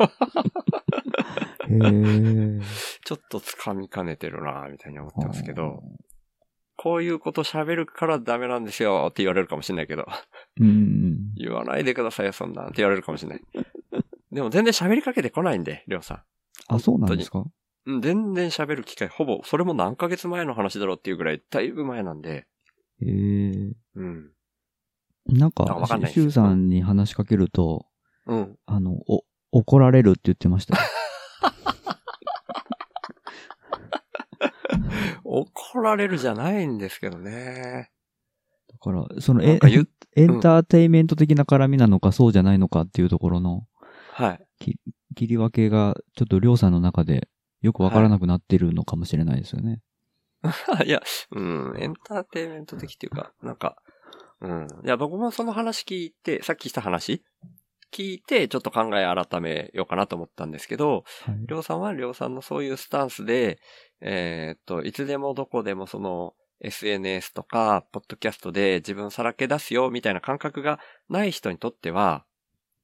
[1.69, 2.61] へえ。
[3.05, 5.83] ちょっと掴みかねてるなみたいに思ってますけど、
[6.77, 10.07] こういうこと喋るからダメなんですよって言われるかもしれないけど、
[10.61, 11.33] うん。
[11.37, 13.41] 言わないでくださいよ、そんなんって言われるかもしれない。
[14.37, 16.23] でも全然喋りかけてこないんで、りょうさ
[16.69, 17.39] あ、そうなんですか？
[17.39, 17.51] ん。
[17.87, 22.47] うん、全然喋る機会、ほぼ、それも何ヶ月前の話だろうっていうぐらい、だいぶ前なんで、
[23.01, 23.73] へえ。
[23.95, 24.31] うん。
[25.25, 27.87] なんあわかかんシュウさんに話しかけると、
[28.27, 28.59] うん。
[28.67, 30.83] あの、お、怒られるって言ってましたよ。
[35.25, 37.91] 怒られるじゃないんですけどね。
[38.71, 39.59] だから、そのエ
[40.17, 43.67] エンターテイメント的な絡みなのかそうじゃないのかっていうところの
[44.17, 44.47] はい。
[45.15, 47.29] 切り分けが、ちょっとりょうさんの中で
[47.61, 49.83] よくわからなくなってるのかもしれないですよね。
[50.87, 51.03] いや、
[51.33, 53.77] うん、エンターテイメント的っていうか、なんか、
[54.41, 54.67] うん。
[54.85, 57.23] いや、僕もその話聞いて、さっきした話？
[57.93, 61.47] 聞いて、ちょっと考え改めようかなと思ったんですけど、はい。
[61.47, 63.59] りょうさんはりょうさんのそういうスタンスで、
[64.01, 72.25] えーっと、いつでもどこでもその、SNS とか、ポッドキャストで自分さらけ出すよ、みたいな感覚がない人にとっては、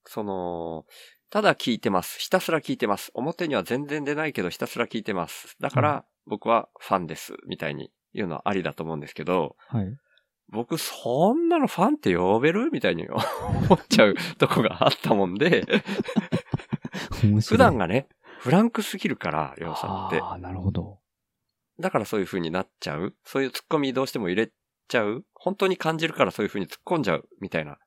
[0.05, 0.85] その、
[1.33, 2.19] ただ聞いてます。
[2.19, 3.11] ひたすら聞いてます。
[3.15, 5.57] 表には全然出ないけどひたすら聞いてます。
[5.61, 7.33] だから、僕はファンです。
[7.49, 9.97] みたいに言うのはありだと思うんですけど、はい。
[10.51, 12.69] 僕そんなのファンって呼べる？
[12.71, 13.19] みたいに思
[13.77, 15.65] っちゃう とこがあったもんで。
[17.49, 18.09] 普段がね、
[18.41, 20.21] フランクすぎるから、りょうさんって。
[20.21, 20.99] ああ、なるほど。
[21.81, 23.17] だからそういう風になっちゃう？
[23.25, 24.53] そういうツッコミどうしても入れ
[24.89, 25.25] ちゃう？
[25.33, 27.27] 本当に感じるからそういう風に突っ込んじゃう？
[27.41, 27.79] みたいな。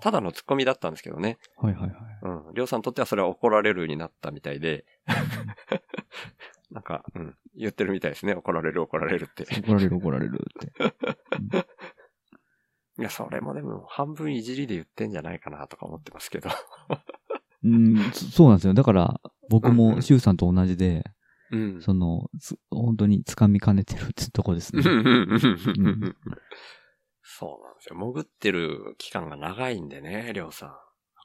[0.00, 1.38] ただのツッコミだったんですけどね。
[1.56, 1.92] はいはいはい。
[2.22, 2.54] うん。
[2.54, 4.84] りょうさんにとってはそれは怒られるになったみたいで。
[6.70, 7.34] なんか、うん。
[7.56, 8.34] 言ってるみたいですね。
[8.34, 9.44] 怒られる怒られるって。
[9.60, 11.66] 怒られる怒られるって。
[12.98, 16.50] いや、それもでも半分いじりで言ってんじゃないかなとか思ってますけど。
[17.64, 18.74] うん、そそうなんですよ。
[18.74, 21.04] だから、僕うんうも、んシュウさんと同じで、
[21.50, 21.80] うん。
[21.80, 24.82] その、つ本当に掴みかねてるってとこですね。
[24.84, 26.16] うんうんうんうんうん
[27.30, 27.96] そうなんですよ。
[27.96, 30.72] 潜ってる期間が長いんでね、りょうさん。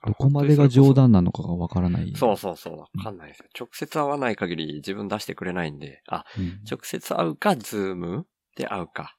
[0.05, 2.13] どこまでが冗談なのかがわからない。
[2.17, 3.45] そうそうそう、わかんないですよ。
[3.57, 8.27] 直接会わない限り自分出してくれないんで、あ、うん直接会うか、ズーム？
[8.57, 9.15] で会うか。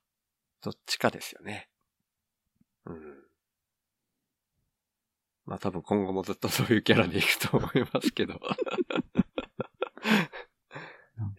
[0.62, 1.70] どっちかですよね。
[2.84, 2.96] うん。
[5.46, 8.34] まあ多分今後もずっとそういうキャラでいくと思いますけど。
[8.34, 8.36] い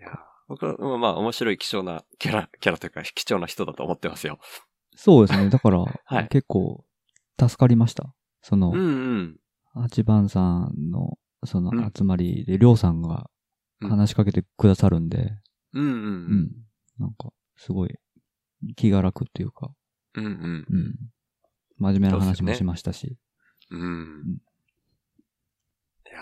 [0.02, 4.40] や僕は、まあ面白い貴重なキャラ、キャラというか貴重な人だと思ってますよ。
[4.96, 5.50] そうですね。
[5.50, 6.86] だから、 はい結構、
[7.40, 8.14] 助かりました。
[8.42, 8.82] そのうん、う
[9.18, 9.40] ん。
[9.74, 13.30] 八番さんの、そのうん集まりで、りょうさんが
[13.82, 15.38] うん話しかけてくださるんで、
[15.74, 15.88] うんう。
[15.88, 16.52] うんん。
[16.98, 17.96] なんか、すごい、
[18.76, 19.74] 気が楽っていうか、
[20.16, 20.66] うんうん。
[20.70, 20.96] うん。
[21.78, 23.18] 真面目な話もしましたし。
[23.70, 24.38] うん。
[26.08, 26.22] いや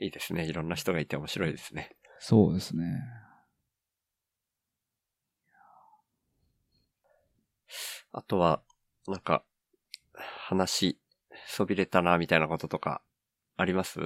[0.00, 0.46] ーいいですね。
[0.46, 1.96] いろんな人がいて面白いですね。
[2.18, 3.02] そうですね。
[8.12, 8.62] あとは、
[9.06, 9.42] なんか、
[10.14, 10.98] 話、
[11.46, 13.02] そびれたな、みたいなこととか、
[13.56, 13.98] あります？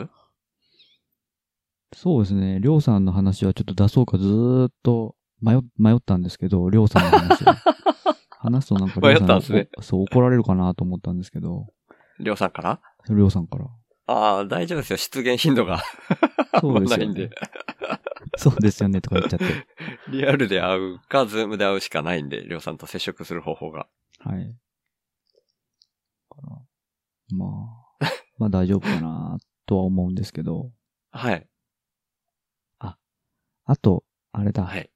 [1.95, 2.59] そうですね。
[2.61, 7.47] りょうさんの話はちょっと出そうかずーっと迷迷ったんですけど、りょうさんの話を。
[8.41, 11.67] 話すとなんかりょうさんんねおそう怒られるかなと思ったんですけど、
[12.19, 12.81] りょうさんから？
[13.09, 13.67] りょうさんから。
[14.07, 14.97] ああ、大丈夫ですよ。
[14.97, 15.83] 出現頻度が
[16.61, 17.31] そうですよね。
[18.37, 19.45] そうですよねとか言っちゃって。
[20.11, 23.87] リアルで会うか、ズームで会うしかないんで、りょうさんと接触する方法が。
[24.19, 24.57] はい。
[27.35, 27.47] ま
[28.01, 28.07] あ、
[28.39, 30.73] まあ大丈夫かなとは思うんですけど、
[31.11, 31.47] はい。
[33.65, 34.91] あと、あれだ、はい。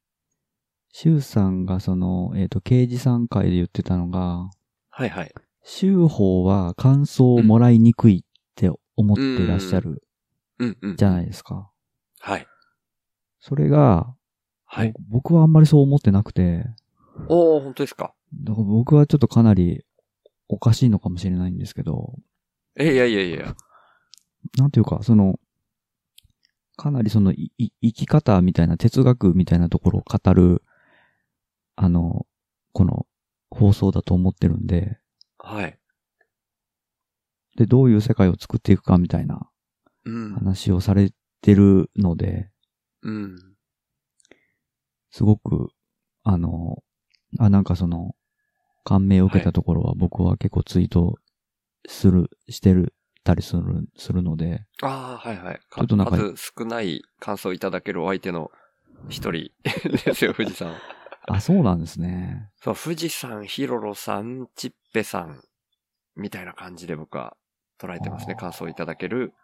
[0.92, 4.50] シュウさんがその、えっ、と、刑事さん会で言ってたのが、
[4.90, 5.32] はいはい。
[5.62, 8.22] シュウ法は感想をもらいにくいっ
[8.54, 10.02] て思っていらっしゃる
[10.58, 10.96] うんうん。
[10.96, 11.70] じゃないですか。
[12.20, 12.46] はい。
[13.40, 14.14] それが、
[14.64, 14.92] はい。
[14.92, 16.66] ぼ僕はあんまりそう思ってなくて、
[17.28, 18.14] おー、本当ですか？
[18.34, 19.84] だから僕はちょっとかなり
[20.48, 22.14] おかしいのかもしれないんですけど、
[22.76, 23.54] え、いやいやいや。
[24.58, 25.38] なんていうか、その、
[26.76, 30.62] かなりその、いい生き方みたいな哲学みたいなところを語る、
[31.74, 32.26] あの、
[32.72, 33.06] この
[33.50, 34.98] 放送だと思ってるんで、
[35.38, 35.78] はい。
[37.56, 39.48] で、どういう世界を作っていくかみたいな
[40.04, 40.34] うん。
[40.34, 42.50] 話をされてるので、
[43.02, 43.36] うん。
[45.10, 45.68] すごく、
[46.22, 46.82] あの、
[47.38, 48.14] あ、なんかその、
[48.84, 51.16] 感銘を受けたところは僕は結構ツイート
[51.88, 55.60] する、してる、たりする、するので、ああ、はいはい。
[55.74, 58.50] ちょっとなんか数少ない感想いただけるお相手の
[59.08, 59.50] 一人
[60.04, 60.72] ですよ、富士山。
[61.28, 62.50] あ、そうなんですね。
[62.56, 65.42] そう、富士山、ヒロロさん、チッペさん、
[66.14, 67.36] みたいな感じで僕は
[67.78, 68.34] 捉えてますね。
[68.34, 69.34] 感想いただける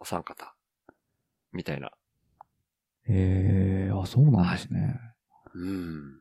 [0.00, 0.54] お三方。
[1.52, 1.90] みたいな。
[3.08, 4.98] へえ、あ、そうなんですね。
[5.54, 6.20] うん。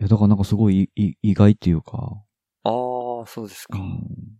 [0.00, 2.22] いや、だからなんかすごいい意外っていうか、
[2.64, 2.68] あ
[3.22, 3.78] あ、そうですか。
[3.78, 4.38] いうん、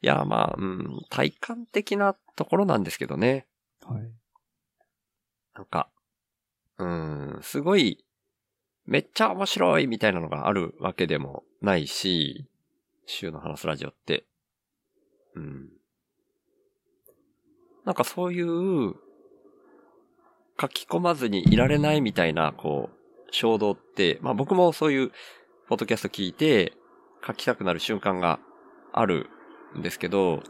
[0.00, 3.46] や、まあ、うん、体感的なところなんですけどね。
[3.82, 4.12] はい。
[5.54, 5.88] なんか、
[6.78, 8.04] うん、すごい、
[8.86, 12.48] めっちゃ面白いみたいなのがあるわけでもないし、
[13.06, 14.24] 週の話すラジオって。
[15.34, 15.68] うん。
[17.84, 18.94] なんかそういう、
[20.60, 25.12] 書き込まずにいられないみたいな、こう、衝動って、まあ僕もそういう、
[25.68, 26.72] ポッドキャスト聞いて、
[27.26, 28.38] 書きたくなる瞬間が
[28.92, 29.28] ある
[29.76, 30.42] んですけど、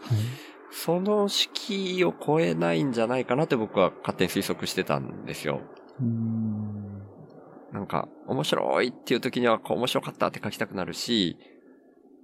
[0.70, 5.60] その敷居を超えないんじゃないかなって僕は勝手に推測してたんですよ。
[6.04, 7.00] ん。
[7.72, 11.38] なんか、面白いっていう時には、こう、面白かったって書きたくなるし、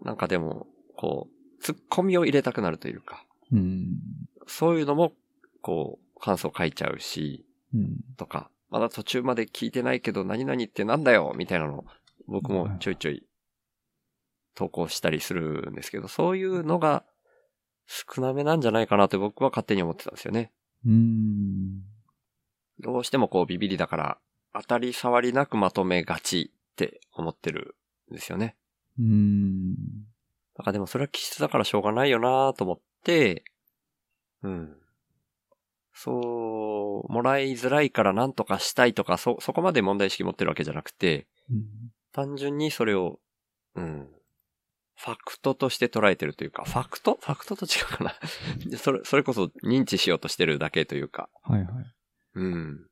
[0.03, 3.99] なんかでも、こう、突っ込みを入れたくなるというか、うん。
[4.47, 5.13] そういうのも、
[5.61, 7.97] こう、感想書いちゃうし、うん。
[8.17, 11.85] とか、まだ途中まで聞いてないけど、何々ってなんだよみたいなの、
[12.27, 13.27] 僕もちょいちょい
[14.55, 17.05] 投稿したりするんですけど、そういうのが
[17.87, 20.53] 少なめなんじゃないかなって僕は勝手に思ってたんですよね。
[20.87, 21.83] うーん。
[22.79, 24.19] どうしてもこうビビりだから、
[24.55, 27.77] 当たり障りなくまとめがちって思ってる
[28.11, 28.57] んですよね。
[29.01, 29.75] うーん。
[30.57, 33.45] だからでもそれは気質だからしょうがないよなと思って、
[34.43, 34.77] うん。
[35.93, 41.65] そう、もらいづらいから何とかしたいとか、そ、そこまで問題意識持ってるわけじゃなくて、うん
[42.13, 43.21] 単純にそれを、
[43.77, 44.09] うん。
[44.97, 47.19] ファクトとして捉えてるというか、ファクト？
[47.21, 48.15] ファクトと違うかな
[48.79, 51.95] それ、それこそ認知しようとしてるだけというか、はいはい。
[52.35, 52.91] うん。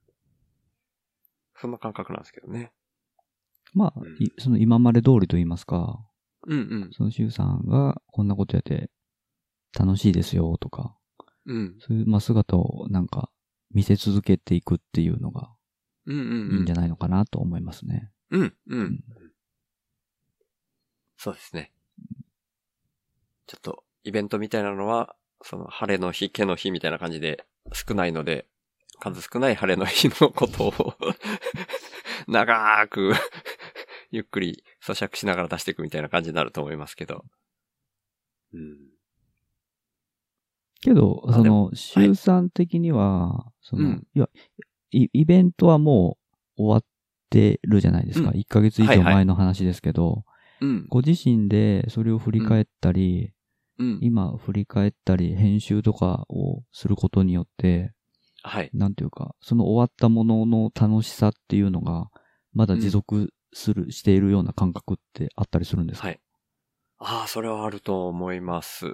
[1.57, 2.73] そんな感覚なんですけどね。
[3.75, 5.99] まあ、うんいその今まで通りと言いますか、
[6.47, 6.91] うんうん。
[6.93, 8.91] そのシュウさんがこんなことやって
[9.79, 10.97] 楽しいですよとか、
[11.47, 11.77] うん。
[11.81, 13.31] そういう、まあ、姿をなんか
[13.73, 15.51] 見せ続けていくっていうのが
[16.07, 16.57] うんうんうん。
[16.57, 18.11] いいんじゃないのかなと思いますね。
[18.31, 19.05] うん、ううんん。
[21.17, 21.73] そうですね。
[23.47, 28.47] ちょっと、イベントみたいなのは、その、晴れの日、毛の日みたいな感じで少ないので、
[29.01, 30.95] 数少ない晴れの日のことを、
[32.29, 33.13] 長ーく、
[34.11, 37.25] ゆっくり咀嚼しながら出していくみたいな感じになると思いますけど。
[38.55, 38.77] うん。
[40.81, 44.29] けど、あその、シュウさん的には、その、うんいや、
[44.91, 46.17] イイベントはも
[46.57, 46.85] う終わっ
[47.31, 48.31] てるじゃないですか。
[48.31, 50.25] うん1ヶ月以はいはい上前の話ですけど、
[50.61, 50.87] うん。
[50.89, 53.33] ご自身でそれを振り返ったり、
[53.79, 53.99] うん。
[54.01, 57.93] 今振り返ったり、編集とかをすることによって、
[58.43, 58.71] はい。
[58.73, 62.09] なんていうか、その終わったものの楽しさっていうのが、
[62.55, 66.09] まだ持続する、しているような感覚ってあったりするんですか？
[66.09, 66.21] はい。
[66.99, 68.87] ああ、それはあると思います。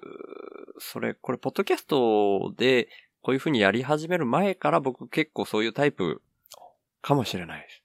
[0.79, 2.88] それ、これ、ポッドキャストで、
[3.22, 6.20] こういう風にやり始める前から僕結構そういうタイプ
[7.00, 7.83] かもしれないです。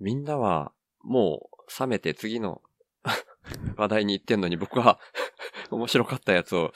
[0.00, 2.62] みんなは、もう、冷めて次の
[3.76, 4.98] 話題に行ってんのに僕は
[5.70, 6.72] 面白かったやつを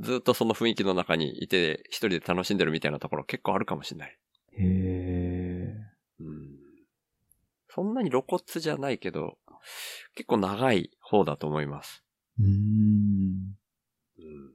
[0.00, 4.10] ずっとその雰囲気の中にいて一人で楽しんでるみたいなところ結構あるかもしれない。
[4.10, 4.16] へ
[4.58, 5.31] え。
[7.76, 9.38] うんそんなに露骨じゃないけど、
[10.14, 12.04] 結構長い方だと思います。
[12.38, 12.48] うーん。
[14.18, 14.54] うん、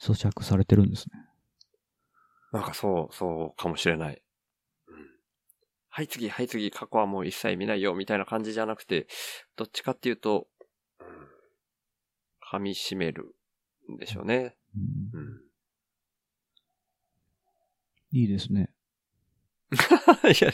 [0.00, 1.20] 咀嚼されてるんですね。
[2.52, 4.22] なんかそう、そうかもしれない。
[4.88, 4.96] うん、
[5.90, 9.08] はい次、はい次、過去はもう一切見ないよ、みたいな感じじゃなくて、
[9.56, 10.48] どっちかっていうと、
[11.00, 11.06] うん、
[12.56, 13.36] 噛み締める
[13.92, 14.56] んでしょうね。
[14.74, 15.42] うんうん、
[18.12, 18.72] いいですね。
[19.72, 19.76] い
[20.26, 20.52] やいや、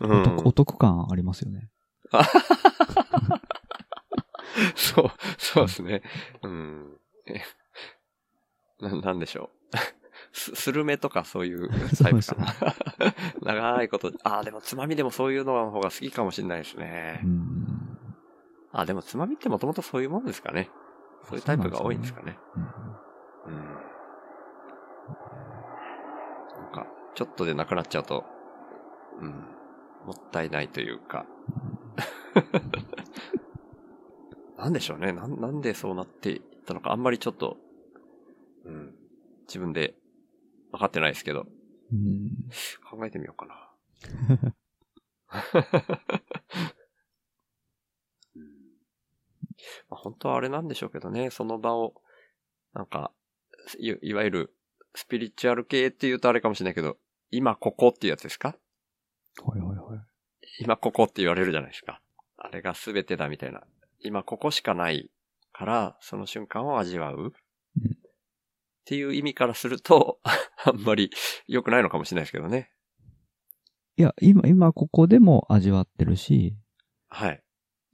[0.00, 1.68] お得お得感ありますよね。
[4.76, 6.02] そう、そうですね。
[6.42, 6.96] うん。
[7.26, 7.40] え
[8.80, 9.76] な、なんでしょう。
[10.32, 11.68] す、スルメとかそういう
[12.02, 12.36] タイプか
[13.42, 13.42] な。
[13.42, 17.26] 長いこと、ああ、でもつまみでもそういうのの方が好きかもしれないですねう。
[17.26, 17.98] ん。
[18.72, 20.70] あ、でもつまみってもともとそういうもんですかね。
[21.28, 22.38] そういうタイプが多いんですかね。
[22.56, 22.68] うん
[23.44, 23.64] うん。
[26.56, 28.24] なんか、ちょっとでなくなっちゃうと、
[29.20, 29.28] うん、
[30.06, 31.26] もったいないというか。
[34.56, 35.12] なんでしょうね。
[35.12, 37.56] なん、なんでそうなっていったのか、あんまりちょっと、
[38.64, 38.94] うん、
[39.48, 39.94] 自分で
[40.70, 41.46] 分かってないですけど、
[41.92, 42.30] うん。
[42.88, 43.68] 考えてみようかな。
[48.36, 48.42] うん
[49.88, 51.94] まあ、本当はあれなんでしょうけどね、その場を、
[52.74, 53.12] なんか、
[53.78, 54.56] いいわゆる
[54.94, 56.98] スピリチュアル系って言うとあれかもしれないけど、
[57.30, 58.56] 今ここっていうやつですか？
[59.44, 60.00] はいはいはい。
[60.60, 62.00] 今ここって言われるじゃないですか。
[62.36, 63.62] あれが全てだみたいな。
[64.00, 65.10] 今ここしかない
[65.52, 67.32] から、その瞬間を味わう、
[67.80, 68.02] うん
[68.82, 70.18] っていう意味からすると、
[70.64, 71.10] あんまり
[71.46, 72.72] 良くないのかもしれないですけどね。
[73.96, 76.56] いや、今、今ここでも味わってるし、
[77.08, 77.42] はい。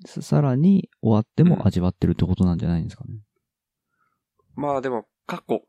[0.06, 3.20] ささらに終わっても味わってるってことなんじゃないんですかね。
[4.54, 5.62] まあでも、過去、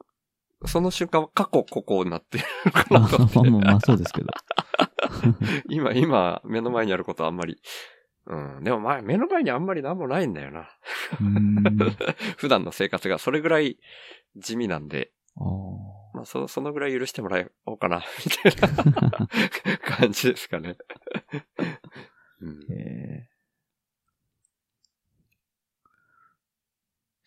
[0.65, 3.19] その瞬間は過去ここになってるのかまあなと。
[3.35, 4.27] まあまあまあそうですけど。
[5.69, 7.61] 今、今、目の前にあることはあんまり。
[8.25, 8.63] うん。
[8.63, 10.69] でもまあ、目の前にあんまりなんもないんだよな。
[12.37, 13.79] 普段の生活がそれぐらい
[14.35, 15.43] 地味なんで、あ。
[16.13, 19.27] まあ、そ、そのぐらい許してもらおうかな、みたいな
[19.97, 20.77] 感じですかね。
[22.41, 23.29] うん、へ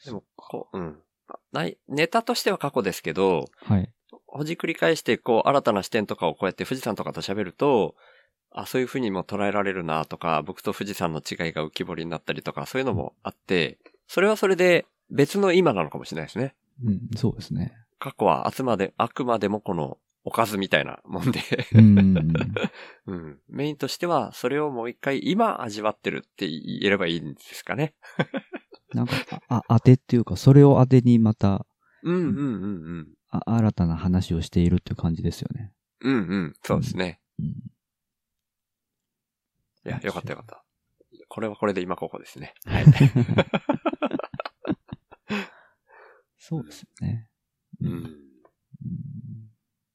[0.05, 1.03] でも、こう、うん。
[1.53, 3.75] ない、ネタとしては過去ですけど、え。
[3.75, 3.93] はい。
[4.33, 7.95] ほじくり返して、こう、新たな視点とかをこうやって富士山とかと喋ると、
[8.51, 13.79] あ、そういう風にも捉えられるなとか、僕と富士山の違いが浮き彫りになったりとか、そういうのもあって、
[14.09, 16.55] それはそれで別の今なのかもしれないですね。
[16.85, 17.75] うん、そうですね。
[17.99, 21.41] 過去はあくまで、あくまでもこの、おかずみたいなもんで、
[21.75, 22.17] うん。
[23.07, 23.39] うん。
[23.49, 27.95] メインとしては、それをもう一回今味わってるって言えればいいんですかね。
[28.95, 29.15] なんか、
[29.49, 31.67] あ、当てっていうか、それを当てにまた、
[32.05, 32.37] うんうんうんう
[33.01, 33.09] ん。
[33.33, 35.73] あ新たな話をしているっていう感じですよね。
[36.01, 36.55] うんうん。
[36.63, 37.21] そうですね。
[37.41, 37.47] うん。
[37.47, 37.53] い
[39.85, 40.63] や、よかったよかった。
[41.29, 42.55] これはこれで今ここですね。
[42.67, 42.85] はい。
[46.39, 47.29] そうですよね。
[47.81, 47.89] うん。
[47.89, 48.33] うん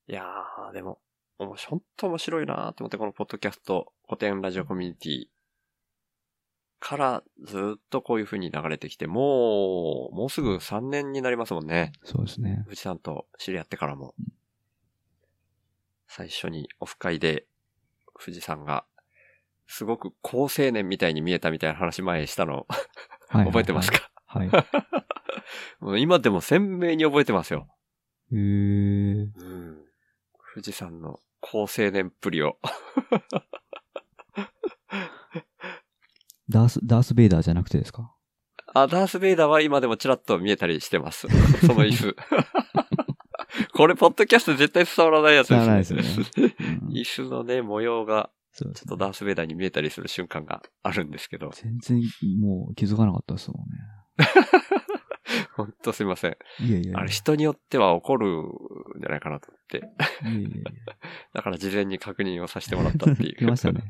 [0.09, 1.01] いやー、でも、
[1.37, 5.25] おもしほんと面白いなーって思って、このポッドキャスト、古典ラジオコミュニティ
[6.79, 11.91] からずっとこういう風に流れてきて、もう、もうすぐ3年になりますもんね。
[12.03, 12.63] そうですね。
[12.67, 14.13] 藤さんと知り合ってからも。
[16.07, 17.45] 最初にオフ会で、
[18.15, 18.85] 藤さんが、
[19.67, 22.65] すごく高青年みたいに見えたみたいな話前したの、
[23.29, 23.45] はい。
[23.45, 24.49] 覚えてますか、はい。
[25.79, 27.67] もう今でも鮮明に覚えてますよ。
[28.31, 29.31] へー。
[29.35, 29.85] うん。
[30.53, 32.57] 富士山の高青年っぷりを。
[36.49, 38.13] ダース、ダース・ベイダーじゃなくてですか？
[38.73, 41.27] あ、ダース・ベイダーは今でもちらっと見えたりしてます。
[41.65, 42.15] その椅子。
[43.73, 45.67] これ、ポッドキャスト絶対伝わらないやつですね。
[45.67, 45.99] ないですよ
[46.47, 46.55] ね。
[46.83, 51.51] うん椅子のね、模様が、ちょっとダース・ベイダーに見えたりする瞬間があるんですけど。
[51.53, 52.01] 全然
[52.39, 53.77] もう気づかなかったですもんね。
[55.55, 56.37] ほんとすいません。
[56.59, 56.99] いやいやいや。
[56.99, 58.43] あれ、人によっては怒るん
[58.99, 59.77] じゃないかなと思って。
[60.23, 60.71] いやいやいや。
[61.33, 63.35] だから事前に確認をさせてもらったっていう。
[63.37, 63.81] 来ましたね。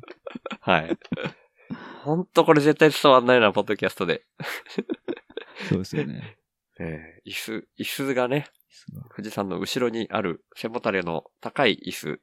[0.62, 0.98] はい。
[2.04, 4.24] ほんとこれ絶対伝わんないな、ポッドキャストで。
[5.70, 6.38] そうですよね。
[6.80, 8.48] えー椅子、椅子がね、
[9.16, 12.22] 富士山の後ろにある背もたれの高い椅子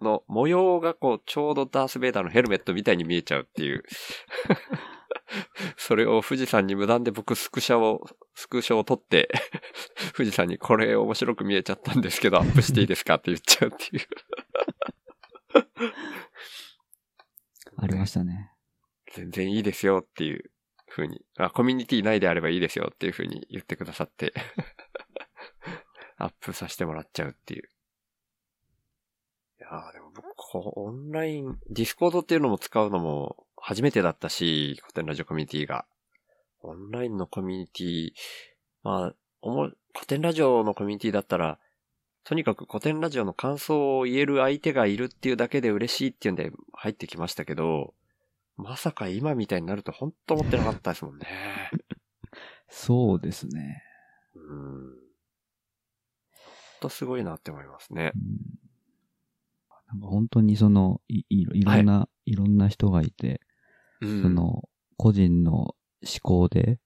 [0.00, 3.82] の模様がこう、ちょうどダース・ベイダーのヘルメットみたいに見えちゃうっていう。
[5.76, 9.28] それを富士山に無断で僕スクショを、スクショを撮って、
[10.16, 14.06] 富士山にこれ面白く見えちゃったんですけど、アップしていいですかって言っちゃうっていう。
[17.76, 18.52] ありましたね。
[19.14, 20.50] 全然いいですよっていう
[20.88, 24.32] 風に、あ、コミュニティ内であればいいですよっていう風に言ってくださって、
[26.16, 27.68] アップさせてもらっちゃうっていう。
[29.60, 35.86] いやーでも僕、オンライン、ディスコードっていうのも使うのも初めてだったし、コテンラジオコミュニティが。
[36.60, 38.12] オンラインのコミュニティ、
[38.82, 41.58] まあ、おもコテンラジオのコミュニティだったら、
[42.24, 47.94] とにかくコテンラジオの感想を言える相手がいるっていうだけで嬉しいっていうんで入ってきましたけど、
[48.58, 51.26] まさか今みたいになると本当思ってなかったですもんね。
[52.68, 53.82] そうですね。
[54.34, 54.90] うん。
[54.90, 54.94] ほん
[56.80, 58.18] とすごいなって思いますねう。
[58.18, 58.58] ん
[59.88, 63.40] なんか本当にその、いいいろんな、い、ろんな人がいて、
[64.00, 64.22] うん。
[64.22, 65.76] そ、の、個人の思
[66.22, 66.78] 考で、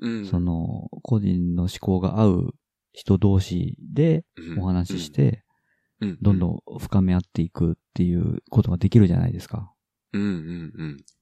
[0.00, 0.26] うん。
[0.26, 2.54] その、個人の思考が合う
[2.92, 4.24] 人同士で
[4.58, 5.44] お話しし、て、
[6.00, 9.70] うんどんどん深め合っていくっていうことができるじゃないですか。
[10.12, 10.72] うんうん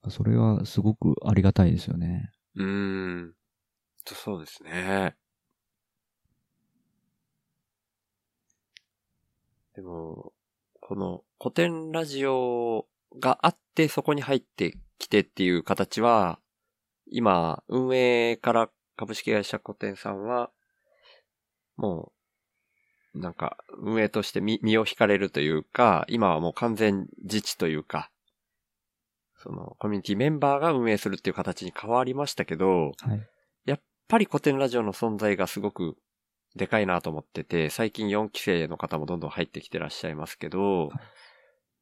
[0.05, 0.11] うん。
[0.11, 2.31] それはすごくありがたいですよね。
[2.55, 2.65] うー
[3.27, 3.33] ん。
[4.05, 5.15] とそうですね。
[9.75, 10.33] でも、
[10.81, 12.87] この古典ラジオ
[13.19, 16.39] があってそこに入ってきてっていう形は、
[17.11, 20.51] 今、運営から株式会社古典さんは、
[21.77, 22.11] も
[23.13, 28.11] う、なんか、運営として身身を引かれるというか、今はもう完全自治というか、
[29.41, 33.27] その、コミュニティメンバーが運営するっていう形に変わりましたけど、はい。
[33.65, 35.97] やっぱり古典ラジオの存在がすごく
[36.55, 40.97] でかいなと思ってて、最近4期生の方もどんどん入ってきてらっしゃいますけど、や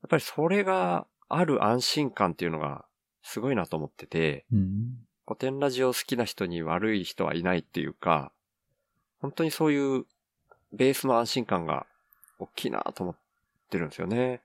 [0.06, 2.86] っぱりそれがある安心感っていうのが
[3.24, 4.98] すごいなと思ってて、うん。
[5.26, 8.32] 古典ラジオ好きな人に悪い人はいないっていうか、
[9.20, 10.06] 本当にそういう
[10.74, 11.88] ベースの安心感が
[12.40, 13.16] 大きいなと思っ
[13.70, 14.42] てるんですよね。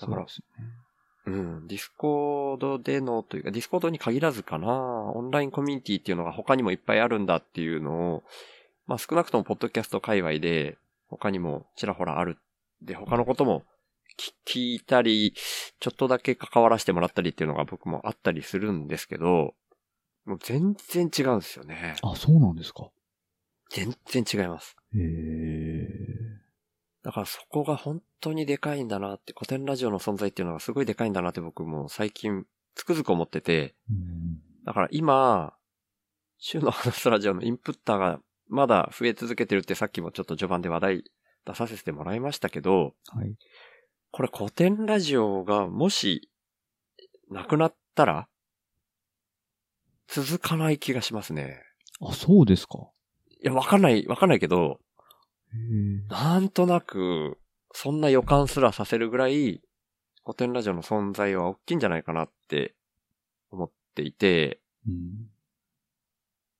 [0.00, 0.83] だからそうですね
[1.26, 1.66] うん。
[1.66, 4.68] ディスコードでのというか、ディスコードに限らずかな。
[4.68, 8.24] オンラインコミュニティっていうのが他にもいっぱいあるんだっていうのを、
[8.86, 10.76] まあ少なくともポッドキャスト界隈で
[11.08, 12.38] 他にもちらほらある。
[12.82, 13.64] で、他のことも
[14.18, 15.34] 聞聞いたり、
[15.80, 19.54] ちょっとだけ関わらせてもらったりっていうのが僕もあったりするんですけど、
[20.24, 21.96] もう全然違うんですよね。
[22.02, 22.88] あ、そうなんですか。
[23.70, 24.76] 全然違います。
[24.94, 25.02] へえ。
[27.04, 34.40] だからそこが本当にでかいんだなって、古典ラジオの存在っていうのがすごいでかいんだなって僕も最近つくづく思ってて、うん。
[34.64, 35.52] だから今、
[36.38, 41.04] 週の話すラジオのインプッターがまだ増え続けてるってさっきもちょっと序盤で話題
[41.46, 43.36] 出させてもらいましたけど、はい。
[44.10, 46.30] これ古典ラジオがもし
[47.30, 48.28] なくなったら
[50.08, 51.60] 続かない気がしますね。
[52.00, 52.78] あ、そうですか。
[53.42, 54.80] いや、わかんない、わかんないけど。
[56.08, 57.38] なんとなく、
[57.72, 59.62] そんな予感すらさせるぐらい、
[60.24, 62.74] 古典ラジオの存在は大きいんじゃないかなって
[63.50, 65.30] 思っていて、うん。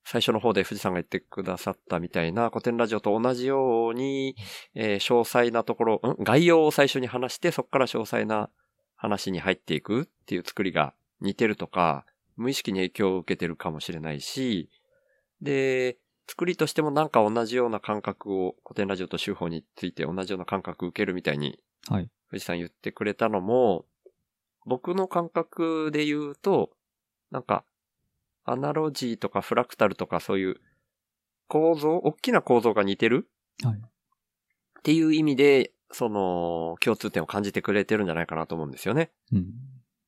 [0.07, 4.37] 最初の方で富士山が言ってくださったみたいな古典ラジオと同じように、
[4.75, 6.23] えー詳細なところ、ん？
[6.23, 8.51] 概要を最初に話して、そこから詳細な
[8.97, 12.05] 話に入っていくっていう作りが似てるとか、
[12.37, 14.69] 無意識に影響を受けてるかもしれないし、
[15.41, 15.97] で、
[16.29, 21.59] 作りとしてもなんか同じような感覚を古典ラジオと手法について同じような感覚を受けるみたいに
[21.89, 22.11] はい。
[22.31, 23.85] 富士山言ってくれたのも、
[24.67, 26.71] 僕の感覚で言うと、
[27.31, 27.65] なんか、
[28.45, 30.57] アナロジーとかフラクタルとかそういう
[31.49, 33.29] 構造、大きな構造が似てる
[33.63, 33.79] はい。
[33.79, 39.11] っていう意味で、その、共通点を感じてくれてるんじゃないかなと思うんですよね。
[39.33, 39.47] うん。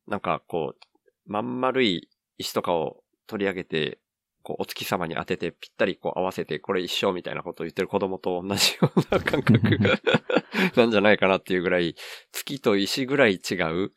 [0.08, 2.08] なんかこう、まん丸い
[2.38, 3.98] 石とかを取り上げて、
[4.46, 9.76] こう、お月様に当ててぴったりこう合わせて、これ一緒みたいなことを言ってる子供と同じような感覚
[10.76, 11.96] なんじゃないかなっていうぐらい、
[12.30, 13.92] 月と石ぐらい違う、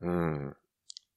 [0.00, 0.56] うん、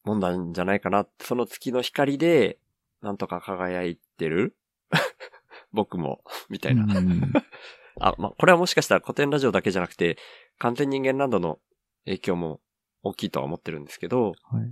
[0.03, 1.07] もんなんじゃないかな。
[1.21, 2.59] その月の光で、
[3.01, 4.55] なんとか輝いてる
[5.73, 6.83] 僕も、みたいな。
[6.83, 7.33] うん
[7.99, 10.19] あ、まあ、これはもしかしたら古典ラジオだけじゃなくて、
[10.59, 11.59] 完全人間ランドの
[12.05, 12.61] 影響も
[13.01, 14.71] 大きいとは思ってるんですけど、はい。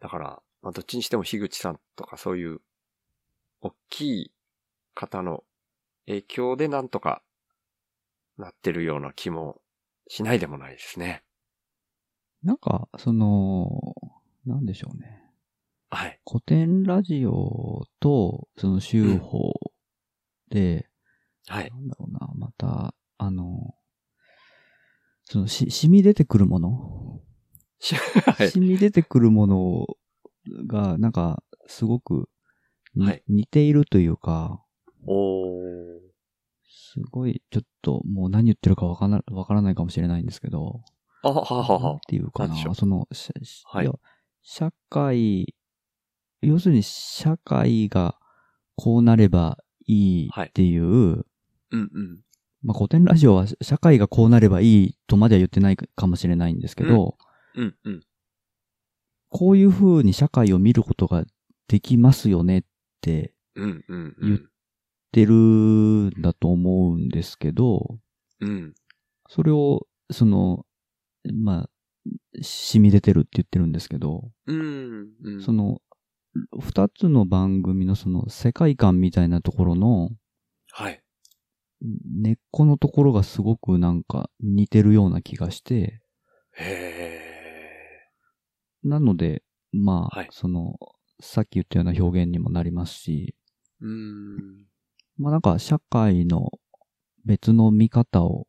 [0.00, 2.60] だから、まあ、どっちにしても樋口さんとかそういう、
[3.62, 4.32] 大きい
[4.94, 5.44] 方の
[6.06, 7.22] 影響でなんとか
[8.38, 9.60] なってるような気も
[10.08, 11.22] しないでもないですね。
[12.42, 13.94] なんか、その、
[14.46, 15.22] なんでしょうね。
[15.90, 16.20] はい。
[16.26, 19.52] 古典ラジオと、その手法
[20.48, 20.88] で、
[21.46, 21.70] はい。
[21.70, 23.74] なんだろうな、また、あの、
[25.24, 27.20] そのし、染み出てくるもの、
[27.78, 27.94] し
[28.24, 28.50] はい。
[28.50, 29.86] 染み出てくるもの
[30.66, 32.28] が、なんか、すごく
[32.94, 34.64] に、はい似ているというか、
[35.06, 36.00] おー。
[36.68, 40.82] すごい、ちょっと、もう何言ってるかわからわからないかもしれないんですけど、
[41.22, 42.00] あはははは。
[42.08, 43.06] ていうかなその、
[43.64, 43.92] はいや
[44.42, 45.54] 社会、
[46.40, 48.16] 要するに社会が
[48.74, 51.24] こうなればいいっていう、うん
[51.70, 52.20] うん。
[52.62, 57.16] まあ、古典ラジオは社会がこうなればいいとまでは言ってないかもしれないんですけど、
[57.54, 58.00] うんうん。
[59.30, 61.24] こういう風に社会を見ることが
[61.68, 62.62] できますよねっ
[63.00, 64.38] て言っ
[65.12, 67.98] てるんだと思うんですけど、
[68.40, 68.74] うん。
[69.28, 70.66] それを、その、
[71.32, 71.70] まあ、
[72.42, 75.08] 染み出てるって言ってるんですけど、うん。
[75.22, 75.42] うん。
[75.42, 75.80] その、
[76.60, 80.10] 二つの番組のその世界観みたいなところの
[80.72, 81.02] はい。
[81.80, 86.00] 根っこのところがすごくなんか似てるような気がして、
[86.52, 87.19] へ
[88.84, 90.76] なので、まあ、はいその、
[91.20, 93.86] さっき言ったような表現にもなりますし、ー。
[93.86, 94.66] うん。
[95.18, 96.50] まあなんか社会の
[97.24, 98.46] 別の見方を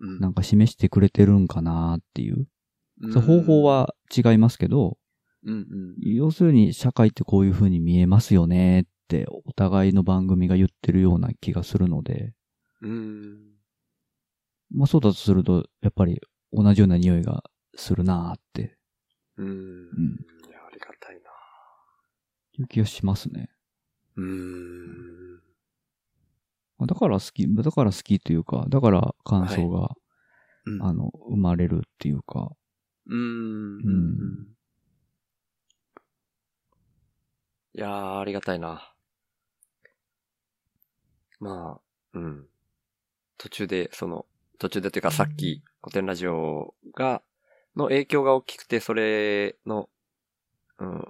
[0.00, 2.36] うんなんか示してくれてるんかなっていう。
[2.36, 4.96] うん方法、は違いますけど、
[5.44, 5.94] うんうん。
[5.98, 12.32] 要するに社会ってこういう風に見えますよねってお互いの番組が言ってるような気がするので、
[12.80, 13.38] うん。
[14.70, 16.20] まあそうだとすると、やっぱり
[16.52, 17.42] 同じような匂いが
[17.74, 18.76] するなーって
[19.42, 20.14] うん。
[20.48, 21.20] いや、ありがたいな。
[22.58, 23.50] いう気がしますね。
[24.16, 25.40] うん。
[26.86, 29.90] だから好き、だから好きというか、だから感想が、
[30.66, 32.52] うんあの、生まれるっていうか、
[33.06, 33.76] うん。
[33.78, 34.48] うん。
[37.74, 38.92] いやー、ありがたいな。
[41.40, 41.80] まあ、
[42.14, 42.46] うん。
[43.38, 44.26] 途中で、その、
[44.58, 47.22] 途中でというかさっき、古典ラジオが、
[47.76, 49.88] の影響が大きくて、それの、
[50.78, 51.04] うん、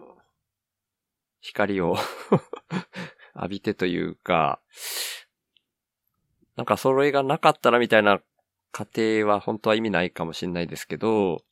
[1.40, 1.96] 光を
[3.34, 4.60] 浴びてというか、
[6.56, 8.20] なんかそれがなかったらみたいな
[8.70, 11.44] 過程は本当は意味ないかもしれないですけど、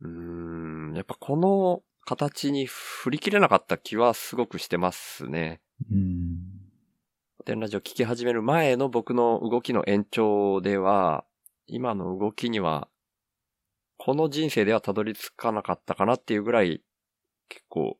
[0.00, 5.60] うーん、やっぱこの形に振り切れなかった気はすごくしてますね。
[5.90, 6.54] うん。
[7.36, 11.24] 古典ラジオ聞き始める前の僕の動きの延長では、
[11.66, 12.88] 今の動きには、
[14.04, 16.82] この人生ではたどり着かなかったかなっていうぐらい、
[17.48, 17.96] 結構、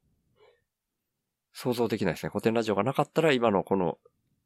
[1.55, 2.30] 想像できないですね。
[2.30, 3.96] 古典ラジオがなかったら今のこの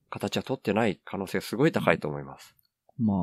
[0.09, 2.55] 形は取ってない可能性がすごい高いと思います。
[3.01, 3.15] ま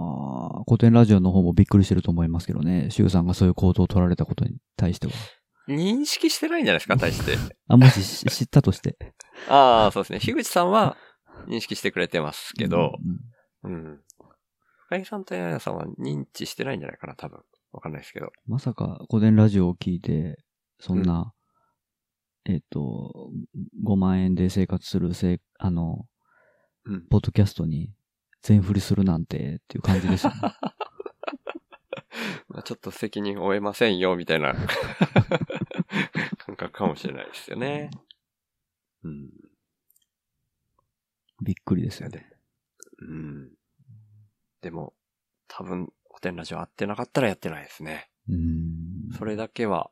[0.52, 5.14] あ、古典ラジオの方もびっくりしてると思いますけどね、シュウさんがそういう行動を取られたことに対しては。
[5.70, 7.38] 認識してないんじゃないですか、対して。
[7.70, 8.98] あ、もしし知ったとして。
[9.48, 10.20] ああ、そうですね。
[10.20, 10.98] 樋口さんは
[11.48, 12.98] 認識してくれてますけど、
[13.64, 14.02] うんうん。
[14.88, 17.40] 深井さんと柳さんは認知してないんじゃないかな、多分。
[17.76, 18.32] わかんないですけど。
[18.48, 20.38] まさか古典ラジオを聞いて、
[20.80, 21.34] そんな、
[22.46, 23.32] えっ、と、
[23.84, 26.08] 5万円で生活するせい、あの、
[26.86, 27.06] うん。
[27.08, 27.92] ポッドキャストに
[28.42, 30.40] 全振りするなんてっていう感じですよね。
[32.48, 34.54] まあちょっと責任を負えませんよ、みたいな
[36.38, 37.90] 感覚かもしれないですよね。
[39.04, 39.30] うん。
[41.44, 42.32] びっくりですよでね。
[43.00, 43.52] うん。
[44.62, 44.94] でも、
[45.48, 45.92] 多分、
[46.26, 48.10] 古典ラジオ合ってなかったらやってないですね。
[48.28, 49.16] うん。
[49.16, 49.92] それだけは、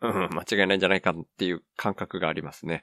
[0.00, 2.80] うん、間違いないんじゃないかっていう感覚がありますね。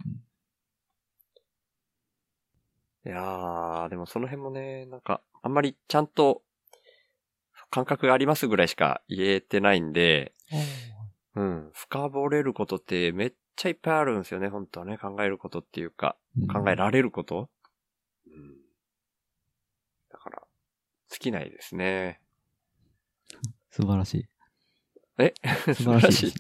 [3.04, 6.44] いやー、でもその辺もね、なんか、あんまりちゃんと、
[7.72, 10.34] 感覚がありますぐらいしか言えてないんで、
[11.34, 15.00] うん、深掘れることってめっちゃいっぱいあるんですよね、本当はね。
[15.00, 16.16] 考えることっていうか、
[16.54, 17.50] 考えられること、
[18.28, 18.56] うん、
[20.12, 20.44] だから、
[21.10, 22.22] 尽きないですね。
[23.72, 24.26] 素晴らしい。
[25.18, 25.34] え？
[25.74, 26.34] 素晴らしい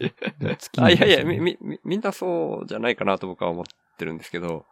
[0.77, 3.65] あ、いやいや、み、み、みみんなそうじゃないかなと僕は思っ
[3.97, 4.65] てるんですけど、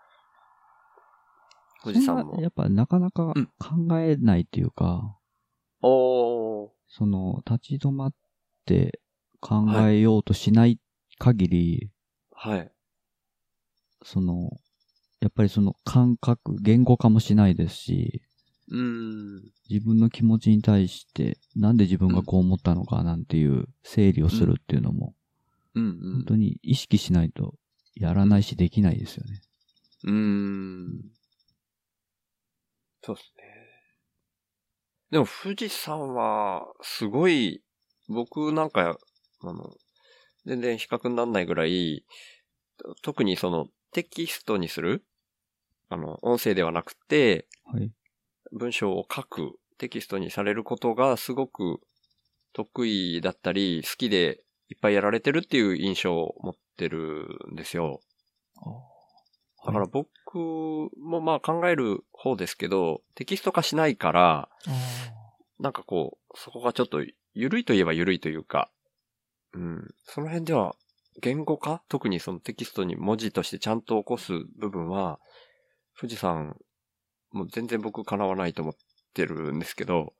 [1.84, 2.41] 富士山も。
[2.41, 5.18] やっぱなかなかうん考えないっていうか、
[5.82, 6.70] おー。
[6.88, 8.14] その、立ち止まっ
[8.66, 8.99] て
[9.39, 10.80] 考えようとしない
[11.18, 11.91] 限り、
[12.34, 12.72] はい。
[14.03, 14.49] その、
[15.22, 18.22] やっぱりその感覚、言語化もしないですし、
[18.70, 19.41] うーん。
[19.70, 25.13] 自分の気持ちに対して、なんで自分がこう思ったのかなんていう整理をするっていうのも、
[25.76, 27.53] うん本当に意識しないと
[27.95, 29.41] やらないしできないですよね。
[30.05, 31.01] うん。
[33.03, 33.43] そうですね。
[35.11, 37.61] でも富士山は、すごい、
[38.07, 38.97] 僕なんか、
[39.41, 39.76] あの、
[40.45, 42.05] 全然比較にならないぐらい、
[43.01, 45.03] 特にそのテキストにする
[45.89, 47.91] あの、音声ではなくて、はい。
[48.52, 51.80] 文章を書く、テキストにされることがすごく
[52.54, 58.02] 得意だったり、好きでいっぱいやられてるっていう印象を持ってるんですよ。
[59.66, 60.10] だから僕
[60.97, 64.50] もまあ考える方ですけど、テキスト化しないから、
[65.60, 68.72] なんかこう、そこがちょっと緩いといえば緩いというか、
[69.54, 70.76] うん、その辺では
[71.22, 71.82] 言語化？
[71.89, 75.20] 特にそのテキストに文字としてちゃんと起こす部分は、
[76.00, 76.56] 富士山、
[77.32, 78.76] もう全然僕叶わないと思っ
[79.14, 80.14] てるんですけど、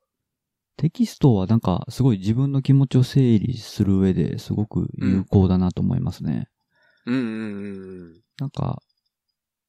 [0.78, 6.48] テキストはなんかすごい自分の気持ちを整理する上ですごく有効だなと思いますね。
[7.06, 7.26] うんうんう
[8.16, 8.82] んなんか、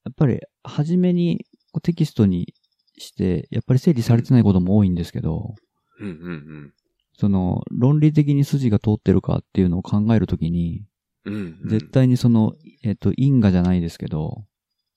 [0.04, 1.44] やっぱり初めに
[1.82, 2.54] テキストに
[2.96, 5.54] して、やっぱり整理されてないことも多いんですけど、
[5.98, 6.08] うん。
[6.08, 6.34] うんう
[6.66, 6.72] ん
[7.16, 10.86] その論理的に筋が通ってるかっていうのを考えるときに、
[11.26, 11.34] うん。
[11.34, 11.68] うん、うん。
[11.68, 11.90] 絶。
[11.90, 14.44] 対にその、えっと、因果じゃないですけど、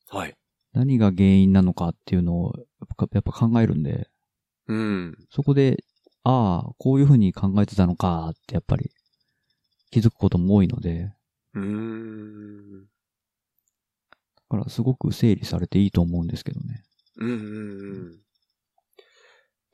[0.08, 0.36] はい。
[0.74, 4.10] 何が原因なのかっていうのをやっぱやっぱ考えるんで、
[4.68, 5.18] うん。
[5.30, 5.84] そこで、
[6.24, 8.92] ああ、こういうふうに考えてたのかってやっぱり
[9.92, 11.12] 気づくことも多いので、
[11.54, 12.84] うーん。
[12.84, 12.88] だ
[14.50, 16.84] からすごく整理されていいと思うんですけどね。
[17.18, 17.40] うんうんう
[18.10, 18.24] ん。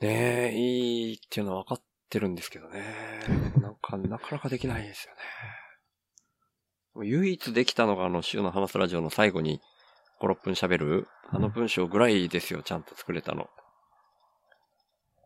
[0.02, 2.84] ねえ、いいっていうのは分かってるんですけどね。
[3.62, 5.20] なんか、なかなかできないですよね。
[7.08, 9.62] 唯一できたのがあの、週の話すラジオの最後に
[10.20, 13.50] 5、6分喋る、あの文章ぐらいですよ、ちゃんと作れたの。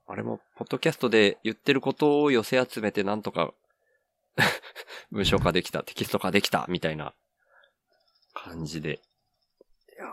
[0.08, 3.54] あれも、ポッドキャストで言ってることを寄せ集めてなんとか、
[5.12, 7.14] 文章化できた、テキスト化できた、みたいな
[8.34, 9.02] 感じで。
[9.96, 10.06] いや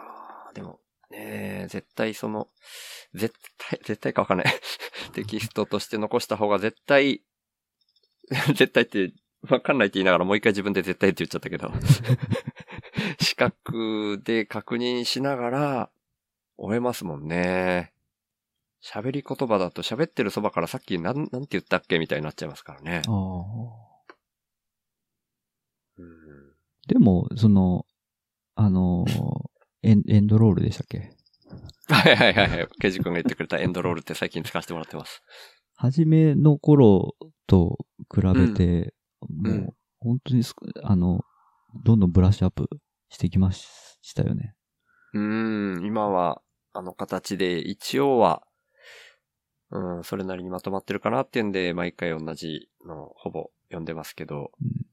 [0.52, 2.48] ー、でも、ねえ、絶対その、
[3.14, 4.46] 絶対、絶対かわかんない。
[5.12, 7.22] テキストとして残した方が絶対、
[8.54, 9.12] 絶対って、
[9.48, 11.72] わかんないって言いながらもう一回自分で絶対って言っちゃったけど。
[13.40, 15.90] 視覚で確認しながら、
[16.58, 17.94] 終えますもんね。
[18.84, 23.00] 喋り言葉だと喋ってるそばからさっきなん、なんて言ったっけみたいになっちゃいますからね。
[26.86, 27.86] でも、その、
[28.56, 29.50] あのー
[29.82, 31.16] エン、エンドロールでしたっけ？
[31.88, 32.68] はいはいはいはい。
[32.78, 35.22] ケイジ君が言ってくれたエンドロールって最近使わせてもらってます。
[35.76, 37.14] 初めの頃
[37.46, 37.78] と
[38.14, 38.92] 比べて、
[39.42, 41.24] うんもう、本当にすあの、
[41.84, 42.68] どんどんブラッシュアップ
[43.10, 44.54] してきましたよね。
[45.12, 46.40] うーん、今は、
[46.72, 48.42] あの形で、一応は、
[49.70, 54.90] うん、それなりにまとまってるかなっていうんで、毎回同じのほぼ読んでますけど、うん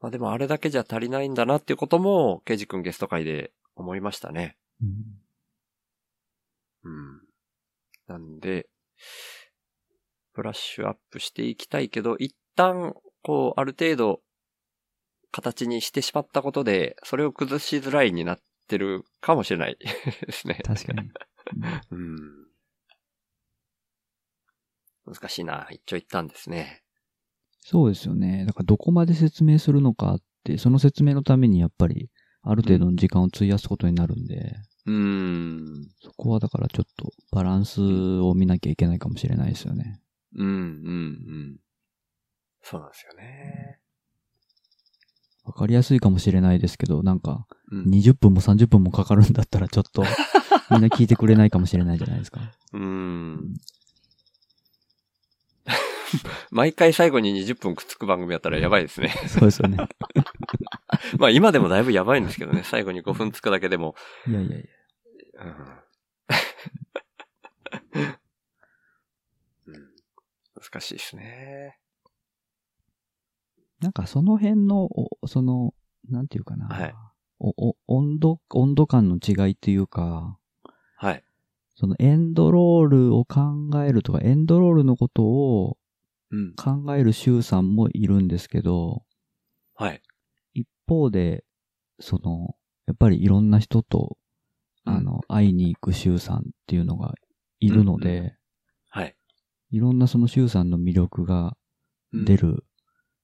[0.00, 4.56] まあでもあれだけじゃ足りないんだなっていうことも、ケイジ君ゲスト会で思いましたね。
[4.82, 5.20] うん
[6.82, 7.20] うん。
[8.06, 8.66] なんで、
[10.32, 14.22] ブラッシュアップしていきたいけど、一旦、こう、ある程度、
[15.30, 19.76] 形にしてしまったことで、それを崩しづらいになってるかもしれない
[20.26, 20.58] ですね。
[20.64, 21.10] 確かに。
[21.90, 22.46] うん。
[25.06, 25.66] 難しいな。
[25.70, 26.82] 一長一短ですね。
[27.60, 28.44] そうですよね。
[28.46, 32.10] だからどこまで説明するのかって、その説明のためにやっぱり、
[32.42, 34.56] ある程度の時間を費やすことになるんで、
[34.86, 35.88] うーん。
[36.02, 37.80] そこはだからちょっとバランス
[38.20, 40.00] を見なきゃいけないかもしれないですよね。
[40.36, 40.58] うん、うん、う
[41.54, 41.56] ん。
[42.62, 43.80] そうなんですよね。
[45.44, 47.84] わかりやすいかもしれないですけど、なんか、うん。
[47.84, 50.04] 20分も30分もかかるんだったらちょっと、
[50.70, 52.52] みんな聞いてくれないかもしれないじゃないですか。
[52.72, 53.54] うーん。
[56.50, 59.10] 毎回最後に20分くっつく番組やったらやばいですね。
[59.28, 59.76] そうですよね。
[61.18, 62.62] まあ今でもだいぶやばいんですけどね。
[62.64, 63.94] 最後に5分つくだけでも。
[64.26, 64.68] いやいやい
[65.34, 65.44] や。
[65.44, 65.54] うん
[69.66, 69.90] うん
[70.60, 71.79] 難しいですね。
[73.80, 75.74] なんかその辺の、おその、
[76.08, 76.66] なんていうかな。
[76.66, 76.94] はい
[77.42, 80.38] おお温度、温度感の違いっていうか、
[80.96, 81.24] はい。
[81.74, 85.78] そのエンドロールを考えるとか、エンドロールのことを
[86.30, 86.54] うん。
[86.54, 89.04] 考える周さんもいるんですけど、
[89.74, 90.02] はい。
[90.52, 91.44] 一方で、
[91.98, 92.54] その、
[92.86, 94.18] やっぱりいろんな人と、
[94.84, 97.14] うんあの、会いに行く周さんっていうのが
[97.58, 98.32] いるので、うん
[98.90, 99.16] はい。
[99.70, 101.56] いろんなその周さんの魅力が
[102.12, 102.64] 出る。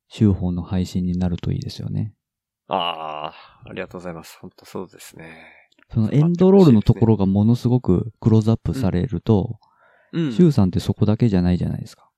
[0.08, 2.14] る週報の配信になるといいですよね。
[2.68, 4.38] ああ、ありがとうございます。
[4.40, 5.36] 本当そうですね。
[5.92, 9.66] そのエンドロールのところがものすごくクローズアップされると、うん
[10.32, 12.10] 周さんってそこだけじゃないじゃないですか。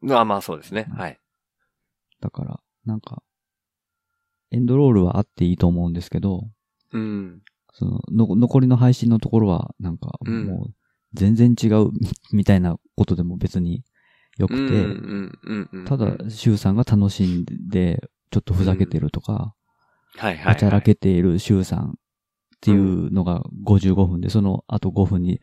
[0.00, 0.88] まあまあそうですね。
[0.96, 1.20] はい。
[2.20, 3.22] だから、なんか、
[4.50, 6.48] エンドロールはあっていいと思うんですけど、
[6.92, 7.42] うん。
[7.74, 10.74] その、の残りの配信のところは、なんか、うんもう、
[11.14, 11.90] 全然違う
[12.32, 13.84] みたいなことでも別に
[14.38, 15.88] よくて。
[15.88, 19.54] ただ、周さんが楽しんで、ちょっとふざけてるとか、
[20.16, 21.92] はいはい、はちゃらけている周さんっ
[22.60, 25.40] ていうのが55分で、その後5分に、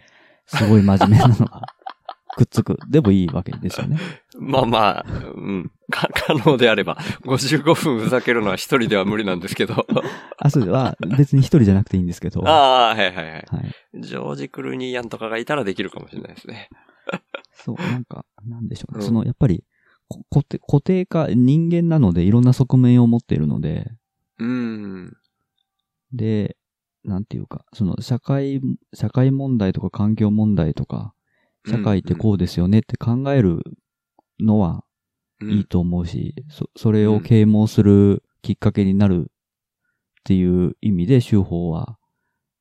[0.48, 1.62] すごい真面目なのが
[2.36, 2.78] くっつく。
[2.89, 3.98] でもいいわけですよね。
[4.38, 5.72] まあまあ、うん。
[5.89, 6.98] か、可能であれば。
[7.24, 9.88] 55分ふざけるのは一人では無理なんですけど。
[10.38, 12.41] あ、それは別に一人じゃなくていいんですけど。
[12.41, 13.46] はああ、はいはいはい。
[13.93, 14.02] い。
[14.02, 16.70] ジョージ・クルーニーヤンとかがいたらできるかもしれないですね。
[17.66, 18.99] そう、なんか、なんでしょうね。
[18.99, 19.07] うん。
[19.07, 19.63] その、やっぱり、
[20.07, 23.91] こ固定固定化、人間なのでいろんな側面を持っているので、
[24.38, 25.18] うん。
[26.13, 26.57] で、
[27.03, 28.61] なんていうか、その、社会、
[28.93, 31.16] 社会問題とか環境問題とか、
[31.68, 33.63] 社会ってこうですよねって考える
[34.39, 34.84] のは
[35.39, 35.51] うん。
[35.51, 41.97] いいと思うし、そ、それを啓蒙するきっかけになるっていう意味で、修法は、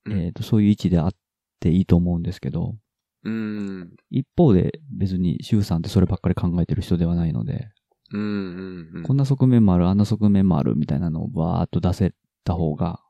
[0.07, 0.19] うん。
[0.19, 1.13] えっ、と、そういう位置であっ
[1.61, 2.77] ていいと思うんですけど、
[3.25, 3.97] うん。
[4.11, 7.69] 一方で別に周さんってそればっかり考えてる人ではないので、
[8.13, 8.21] うん。
[8.21, 8.91] うん。
[8.95, 9.03] うん。
[9.03, 12.15] こんな側面もある、あんな側面もあるみたいなのをバーっと出せ
[12.45, 13.01] た方が、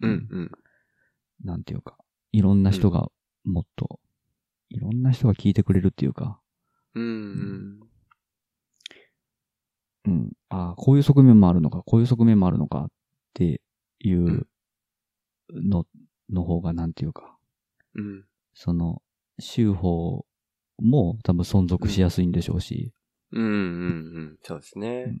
[0.00, 0.28] うん。
[0.30, 0.50] うん。
[1.44, 1.96] なんていうか、
[2.32, 3.08] いろんな人が
[3.44, 3.98] もっと、
[4.68, 6.40] いろんな人が聞いてくれるっていうか、
[6.94, 7.80] うん。
[10.04, 12.88] うん、ああ、こういう側面もあるのか、こういう側面もあるのかっ
[13.34, 13.62] て
[14.00, 14.46] いう
[15.50, 15.86] の、
[16.28, 17.36] の方がなんていうか、
[17.94, 18.24] うん。
[18.54, 19.02] その、
[19.42, 20.24] 修法
[20.78, 22.92] も多分存続しやすいんでしょうし、
[23.32, 23.42] うん。
[23.42, 23.50] うん。
[23.50, 23.54] う
[24.32, 24.36] ん。
[24.42, 25.18] そうですね。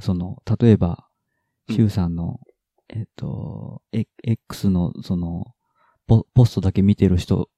[0.00, 1.06] その、例えば、
[1.68, 2.40] うん修さんの、
[2.88, 5.54] えっと、え X の、その
[6.08, 7.48] ポ、ポストだけ見てる人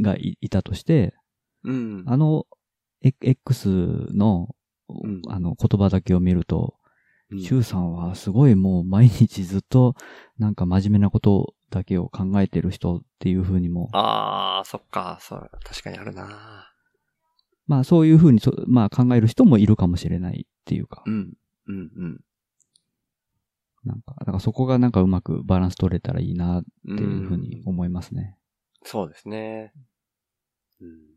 [0.00, 1.14] がいいたとして、
[1.62, 2.04] うん。
[2.06, 2.46] あの、
[3.02, 4.56] え X の、
[4.88, 6.76] うんあの、言葉だけを見ると、
[7.30, 9.94] うんシュウさんはすごいもう毎日ずっと
[10.38, 15.18] なんか真面目なことだけを考えてる人っていう風にも、ああ、そっか。
[15.20, 16.70] そう、確かにあるな。
[17.66, 21.32] まあそういう風にそ、まあ考える人もいるかもしれないっていうか、うん。
[21.66, 21.76] うん。
[21.96, 22.20] うん。
[23.84, 28.36] なんか、だからそこがなんかうまくバランス取れたらいいなっていう風にうん思いますね。
[28.82, 29.72] そうですね。
[30.80, 31.14] うん。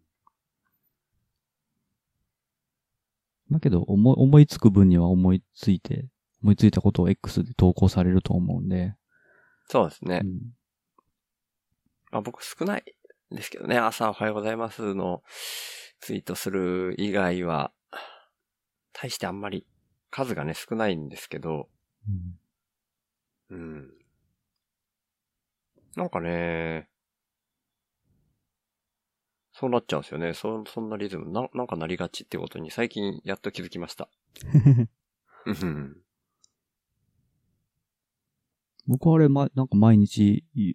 [3.51, 6.07] だけど思い、思いつく分には思いついて、
[6.43, 8.95] 思いついたことを X で投稿されると思うんで、
[9.68, 10.28] そうですねう。
[10.28, 10.57] ん
[12.11, 12.84] まあ、僕少ない
[13.32, 13.78] ですけどね。
[13.78, 15.24] 朝おはようございますの
[15.99, 17.72] ツイートする以外は、
[18.93, 19.65] 大してあんまり
[20.09, 21.70] 数がね少ないんですけど、
[22.07, 22.39] うん
[23.49, 23.89] うん。
[25.95, 26.89] なんかね、
[29.51, 30.34] そうなっちゃうんですよね。
[30.34, 34.07] そ、そんなリズムな、なんかなりがちってことに最近やっと気づきました。
[35.45, 35.97] うん。
[38.88, 40.73] 僕はあれ、ま、なんか毎日い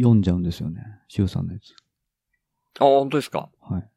[0.00, 0.82] 読んじゃうんですよね。
[1.08, 1.74] シュウさんのやつ。
[2.80, 3.50] あ、本当ですか？
[3.60, 3.90] はい。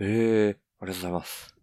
[0.00, 1.54] ええありがとうございます。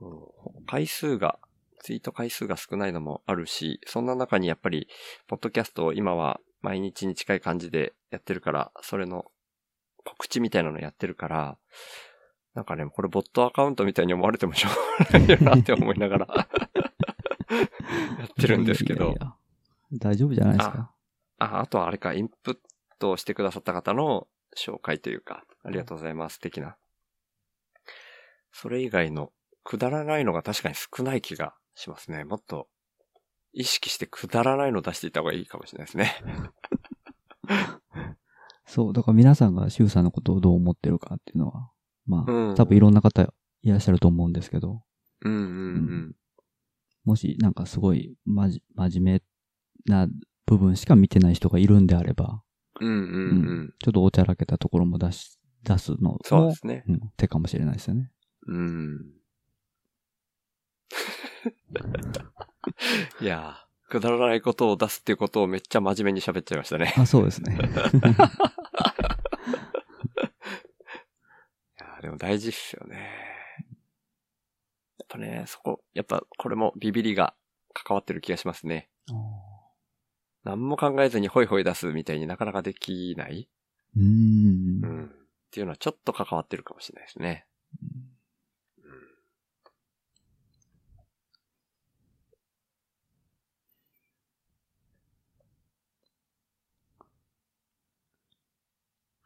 [0.00, 1.38] うん回数が、
[1.82, 4.88] ツイート回数が少ないのもあるし、そんな中にやっぱり、
[5.26, 9.30] ポッドキャストを今は毎日に近い感じでやってるから、それの
[10.04, 11.58] 告知みたいなのやってるから、
[12.54, 14.68] なんかね、これボットアカウントみたいに思われてもしょ
[15.00, 16.26] うがないよなって思いながら
[18.18, 19.16] やってるんですけどいやい。
[19.20, 19.34] や
[19.92, 20.94] 大丈夫じゃないですか？
[21.38, 22.56] あ、あとはあれか、インプッ
[22.98, 24.26] トをしてくださった方の
[24.56, 26.76] 紹介というか、ありがとうございます、的な。
[28.52, 29.32] それ以外の
[29.64, 32.24] くだらないのが確かに少ない気がしますね。
[32.24, 32.68] もっと、
[33.52, 36.14] 意識してくだらないのを出していった方がいいかもしれないですね。
[38.64, 41.70] そう、だから皆さんがシュウさんのことをどう思ってるかっていうのは、
[42.06, 43.22] まあ、うん多分いろんな方
[43.62, 44.82] いらっしゃると思うんですけど、
[45.20, 45.44] うんうんう
[46.08, 46.16] ん。
[47.04, 49.22] もしなんかすごいまじ、真面目
[49.86, 50.08] な
[50.46, 52.42] 部分しか見てない人がいるんであれば、
[52.80, 52.98] うんうんう
[53.64, 53.74] ん。
[53.78, 56.84] ちょっとおちゃらけたところも出し、出すのも、そうですね。
[56.88, 58.10] うん、手かもしれないですよね。
[58.46, 59.12] うん。
[63.20, 66.94] いやー、くだらないことを出すっていうことをめっちゃ真面目に喋っちゃいましたね。
[66.96, 67.54] あ、そうですね。
[67.54, 73.10] いやーでも大事っすよね。
[74.98, 77.34] やっぱね、そこ、やっぱこれもビビりが
[77.74, 78.88] 関わってる気がしますね。
[80.44, 83.48] 何も考えずにホイホイ出すみたいになかなかできない。
[83.96, 84.88] うーんう。
[84.88, 85.04] ん。
[85.06, 85.10] っ
[85.50, 87.46] ていうのはちょっと関わってるかもしれないですね。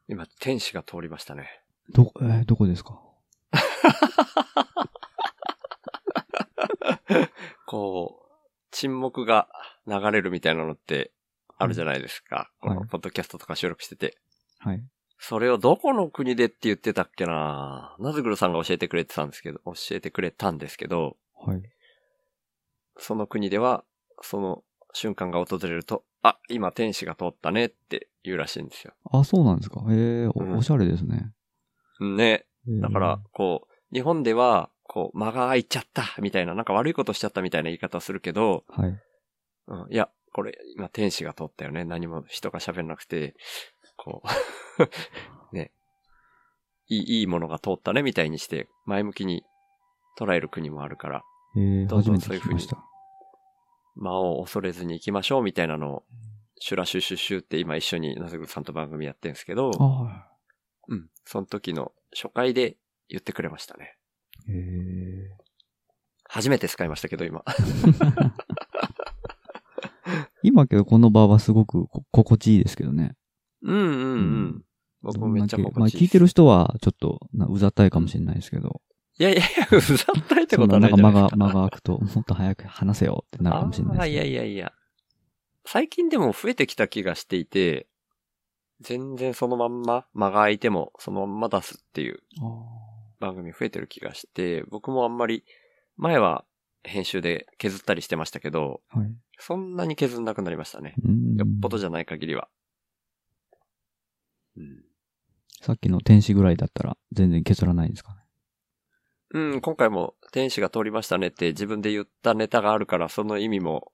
[0.09, 1.49] 今、天使が通りましたね。
[1.93, 3.01] ど、えーどこですか？
[7.67, 8.27] こう、
[8.71, 9.49] 沈黙が
[9.87, 11.13] 流れるみたいなのって
[11.59, 12.51] あるじゃないですか。
[12.61, 14.17] はいこのポッドキャストとか収録してて。
[14.59, 14.83] はい。
[15.19, 21.63] それをどこの国でって言ってたっけなナズグルさんが教えてくれてたんですけど、教えてくれたんですけど、はい。
[22.99, 23.85] その国では、
[24.23, 24.63] その
[24.93, 28.93] 瞬間が訪れると、あ、今天使が通ったねって言うらしいんですよ。
[29.11, 29.81] あ、そうなんですか。
[29.89, 31.33] へえ、うんおおしゃれですね。
[32.01, 32.47] ね。
[32.67, 38.99] だから、、こう、日本では、こう、間が空いちゃった、みたいな、なんか悪いことしちゃったみたいな言い方をするけど、はい。
[39.69, 41.85] うん、いや、これ、今天使が通ったよね。
[41.85, 43.35] 何も人が喋らなくて、
[43.97, 44.89] こう、
[45.55, 45.73] ね。
[46.89, 49.45] いい、いいものが通ったね、みたいにして、前向きに
[50.19, 51.25] 捉える国もあるから、
[51.57, 52.77] えー、どんどん初めて聞きました。
[53.97, 56.05] 間を恐れずに行きましょう、みたいなのを、
[56.59, 59.71] シュラシュシュシュって今一緒にナズグルさんと番組やってるんですけど、
[60.89, 61.11] うん。
[61.25, 62.77] その時の初回で
[63.09, 63.97] 言ってくれましたね。
[64.49, 65.31] え。
[66.25, 67.45] 初めて使いましたけど、今。
[70.47, 73.15] 今けどこの場はすごくこ心地いいですけどね。
[73.63, 74.63] うんうんううんん。
[75.03, 75.81] 僕もめっちゃ心地いい。
[75.81, 78.81] まあ聞いてる人はちょっとなうざったいかもしれないですけど。
[79.19, 81.61] いやいやいや、 うざったいってことはないそんななんか間が、じゃないですか。
[81.61, 84.73] 間が空くと、もっと早く話せよってなるかもしれないです、あーいやいやいや。
[85.65, 87.89] 最近でも増えてきた気がしていて、
[88.81, 92.21] 全然そのまんま、間が空いてもそのまんま出すっていう
[93.19, 95.45] 番組増えてる気がして、僕もあんまり、
[95.97, 96.45] 前は
[96.87, 99.15] 編集で削ったりしてましたけど、はい。
[99.39, 100.95] そんなに削んなくなりましたね。
[101.05, 102.49] うんよっぽどじゃない限りは。
[104.57, 104.85] うん。
[105.61, 108.21] さっきの天使ぐらいだったら全然削らないんですかね？
[109.35, 113.93] うん、今回も天使が通りましたねって自分で言ったネタがあるから、その意味も、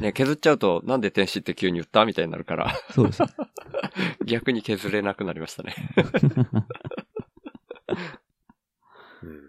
[0.00, 3.28] ね、削っちゃうと、なんで天使って急に言ったみたいになるから、そうですね。
[4.24, 5.74] 逆に削れなくなりましたね。
[9.22, 9.48] うん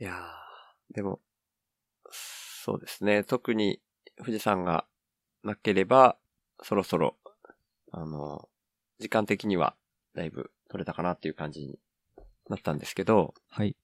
[0.00, 1.20] いやー、でも、
[2.10, 3.24] そうですね。
[3.24, 3.80] 特に
[4.18, 4.84] 富士山が
[5.42, 6.16] なければ、
[6.62, 7.16] そろそろ、
[7.90, 8.48] あの、
[9.00, 9.74] 時間的には
[10.14, 11.78] だいぶ取れたかなっていう感じに
[12.48, 13.76] なったんですけど、はい。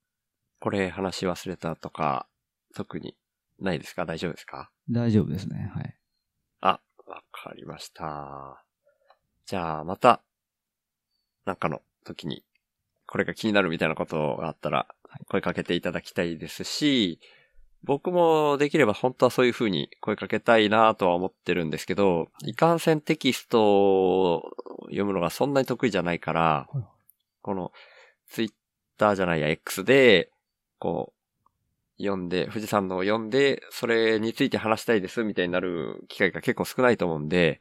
[0.61, 2.29] これ話し忘れたとか、
[2.77, 3.17] 特に
[3.59, 4.07] ないですか？
[4.07, 4.71] 大丈夫ですか？
[4.89, 5.73] 大丈夫ですね。
[5.75, 5.97] はい。
[6.61, 8.65] あ、わかりました。
[9.47, 10.23] じゃあ、また、
[11.45, 12.45] なんかの時に、
[13.07, 17.21] これが気になるみたいなことがあったらはい、声かけていただきたいですし、
[17.85, 22.55] 僕もできれば本当はそういう風に声かけたいなとは思ってるんですけど、い。
[22.55, 24.57] かんせんテキストを
[24.87, 26.85] 読むのがそんなに得意じゃないからはい、
[27.43, 27.73] この、
[28.31, 28.53] ツイッ
[28.97, 30.31] ターじゃないや、X で、
[30.79, 31.13] こ
[31.99, 37.61] う、読んで、富士山のを読んで、それについて話したいですみたいになる機会が結構少ないと思うんで。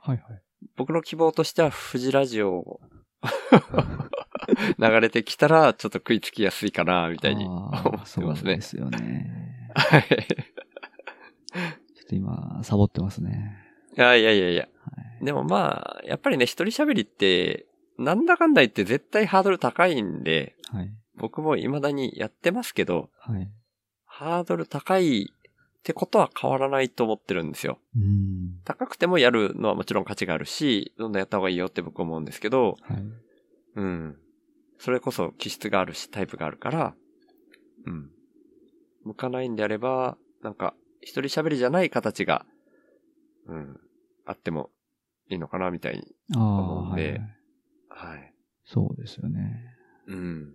[0.75, 2.81] 僕の希望としては富士ラジオを
[4.77, 7.89] 流れてきたら、ちょっと食いつきやすいかな、みたいに思あって
[8.21, 8.61] ますねで。
[8.61, 9.61] すよね。
[9.75, 10.03] はい。
[10.03, 10.15] ちょ
[12.03, 13.57] っと今、サボってますね。
[13.95, 14.63] いやいやいやいや。
[14.63, 15.25] はい。
[15.25, 17.65] でもまあ、やっぱりね、一人喋りって、
[17.97, 20.91] なんだかんだ言って絶対ハードル高いんで、はい。
[21.15, 23.49] 僕も未だにやってますけど、はい。
[24.05, 25.31] ハードル高い
[25.83, 27.77] ってことは変わらないと思ってるんですよ。
[27.93, 28.61] うん。
[28.63, 33.03] 高くてもやるのはもちろん価値があるし、どんどんやった方がいいよって僕は思うんですけど、はい。
[33.75, 34.17] うん。
[34.77, 36.95] それこそ気質があるし、タイプがあるから、
[37.85, 38.09] うん。
[39.03, 42.45] 向かないんであれば、なんか、一人喋りじゃない形が、
[43.47, 43.77] うん、
[44.25, 44.69] あっても
[45.29, 46.15] いいのかな、みたいに。
[46.33, 48.19] 思うんではいはい。
[48.19, 48.33] はい。
[48.63, 49.75] そうですよね。
[50.07, 50.53] うん。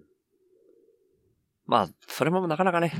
[1.67, 2.93] まあ、それもなかなかね、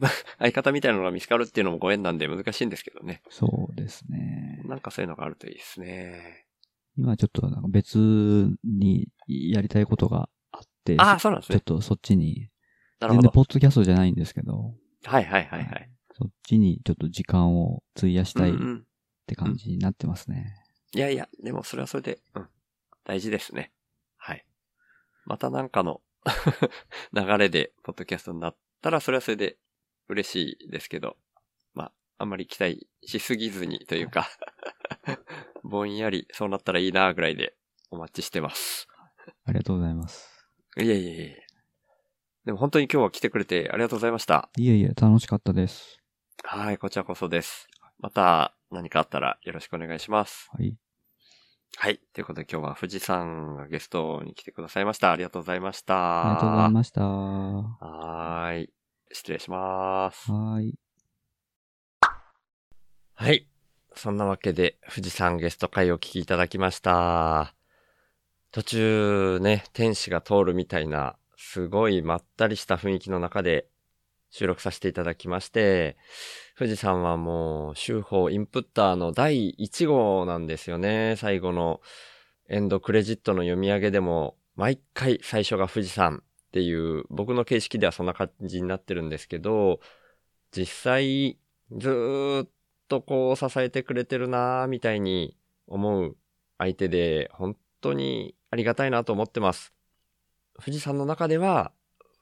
[0.38, 3.22] 相方みたいなのが見つかるっていうのもご縁なんで難しいんですけどね。
[3.30, 4.62] そうですね。
[4.64, 6.46] なんかそういうのがあるといいですね。
[6.96, 7.98] 今ちょっとなんか別
[8.64, 11.58] にやりたいことがあって、ああ、そうなんですね。
[11.58, 12.50] ちょっとそっちに、
[13.00, 13.22] なるほど。
[13.22, 14.74] 全然ポッドキャストじゃないんですけど、
[15.04, 15.90] はいはいはいはい。
[16.12, 18.86] そっちにちょっと時間を費やしたいっうんうん
[19.26, 20.54] て感じになってますね。
[20.94, 22.48] いやいや、でもそれはそれで、うん。
[23.04, 23.72] 大事ですね。
[24.16, 24.44] はい。
[25.24, 26.02] またなんかの
[27.12, 29.58] 流れで、ポッドキャストになったら、それはそれで
[30.08, 31.16] 嬉しいですけど、
[31.74, 34.28] まあ、あんまり期待しすぎずにというか、
[35.64, 37.56] ぼんやりそうなったらいいなぐらいで
[37.90, 38.86] お待ちしてます。
[39.44, 40.30] ありがとうございます。
[40.76, 41.46] いえいえいえ。
[42.44, 44.50] でも本当に今日は来てくれてありがとうございました。
[44.58, 45.98] いえいえ、楽しかったです。
[46.42, 47.68] はい、こちらこそです。
[47.98, 50.50] また何かあったらよろしくお願いします。
[50.52, 50.76] はい。
[51.76, 52.00] はい。
[52.12, 55.10] ということで今日は富士山がゲストに来てくださいました。
[55.10, 56.26] ありがとうございました。
[56.26, 57.00] ありがとうございました。
[57.02, 58.83] ははーい。
[59.14, 60.30] 失礼します。
[60.30, 60.74] ーい。
[63.14, 63.46] はい。
[63.94, 67.54] そんなわけで、富士山ゲスト会をお聞きいただきました。
[68.50, 73.68] 途中ね、天使が通るみたいな、すごいまったりした雰囲気の中で
[74.30, 75.96] 収録させていただきまして、
[76.58, 81.14] 富士山はもう、修法インプッターの第1号なんですよね。
[81.16, 81.80] 最後の
[82.48, 86.24] エンドクレジットの読み上げでも、毎回最初が富士山
[86.54, 89.80] っていう、僕の形式ではそんな感じになってるんですけど、
[90.56, 91.36] 実際、
[91.72, 92.48] ずっ
[92.86, 95.36] とこう支えてくれてるなーみたいに
[95.66, 96.16] 思う
[96.58, 99.74] 相手で、本当にありがたいなと思ってます。
[100.64, 101.72] 富士山の中では、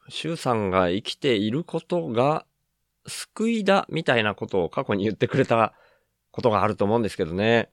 [0.08, 2.46] 周さんが生きていることが
[3.06, 5.74] 救いだみたいなことを過去に言ってくれた
[6.30, 7.68] ことがあると思うんですけどね。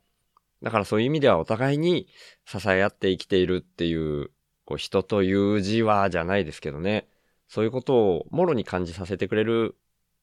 [0.62, 2.10] だからそういう意味ではお互いに
[2.46, 4.32] 支え合って生きているっていう、
[4.70, 7.08] こう人という字はじゃないですけどね。
[7.48, 9.76] そういうことをもろに感じさせてくれる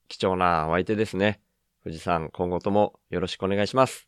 [0.06, 1.40] 貴重なお相手ですね。
[1.82, 4.06] 富士山今後ともよろしくお願いします。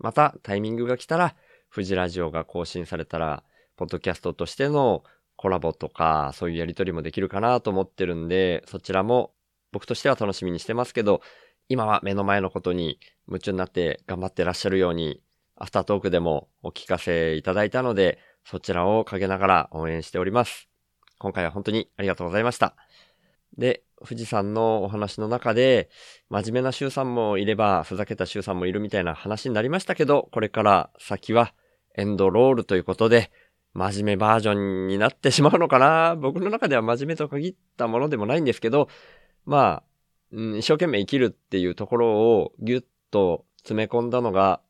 [0.00, 1.36] またタイミングが来たら、
[1.72, 3.44] 富士ラジオが更新されたら、
[3.76, 5.04] ポッドキャストとしての
[5.36, 9.30] コラボとか、そういうやりとりもできるかなと思ってるんで、そちらも
[9.70, 11.22] 僕としては楽しみにしてますけど、
[11.68, 12.98] 今は目の前のことに
[13.28, 15.22] 夢中になって頑張ってらっしゃるように、
[15.54, 20.68] アフタートークでもお聞かせいただいたので、そちらを陰ながら応援しております。
[21.18, 22.74] 今回は本当にありがとうございました。
[23.58, 25.90] で、富士山のお話の中で、
[26.30, 31.52] 真面目な周さんもいれば、ふざけた周さんもいるみたいな話になりましたけど、これから先は
[31.94, 33.30] エンドロールということで、
[33.74, 38.88] 真面目バージョンになってしまうのかな僕の中では真面目と限ったものでもないんですけど、
[39.44, 39.82] まあ、
[40.32, 44.60] うん、一生懸命生きるっていうところをギュッと詰め込んだのが、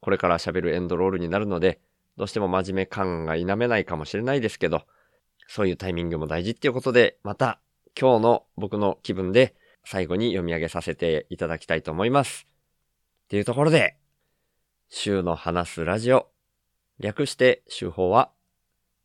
[0.00, 1.80] これから喋るエンドロールになるので、
[2.16, 4.82] どうしても真面目感が否めないかもしれないですけど、
[5.48, 7.60] そういうタイミングも大事っていうことで、また
[7.98, 9.54] 今日の僕の気分で
[9.84, 12.46] 最後に読み上げさせていただきたいと思います。
[13.24, 13.96] っていうところで、
[14.88, 16.28] 週の話すラジオ、
[17.00, 18.30] 略して週報は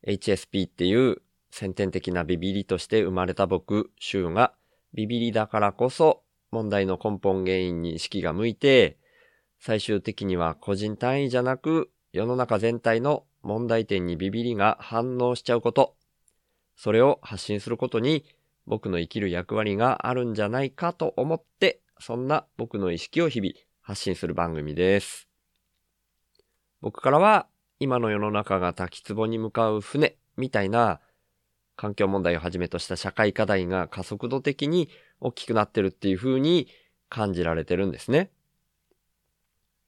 [0.08, 4.54] HSP っていう先天的なビビリとして生まれた僕、週が
[4.94, 8.98] ビビリだからこそ問題の根本原因に意識が向いて、
[9.60, 15.96] 最終的には個人単位じゃなく世の中全体の問題点にビビリが反応しちゃうこと、
[16.76, 18.26] それを発信することに
[18.66, 25.28] 僕の生きる役割があるんじゃないかと思って、そんな僕の意識を日々発信する番組です。
[26.82, 27.48] 僕からは
[27.80, 31.02] 今の世の中が滝壺に向かう船みたいな
[31.76, 34.90] 環境問題をはじめとした社会課題が加速度的に
[35.20, 36.68] 大きくなってるっていう風に
[37.10, 38.32] 感じられてるんですね。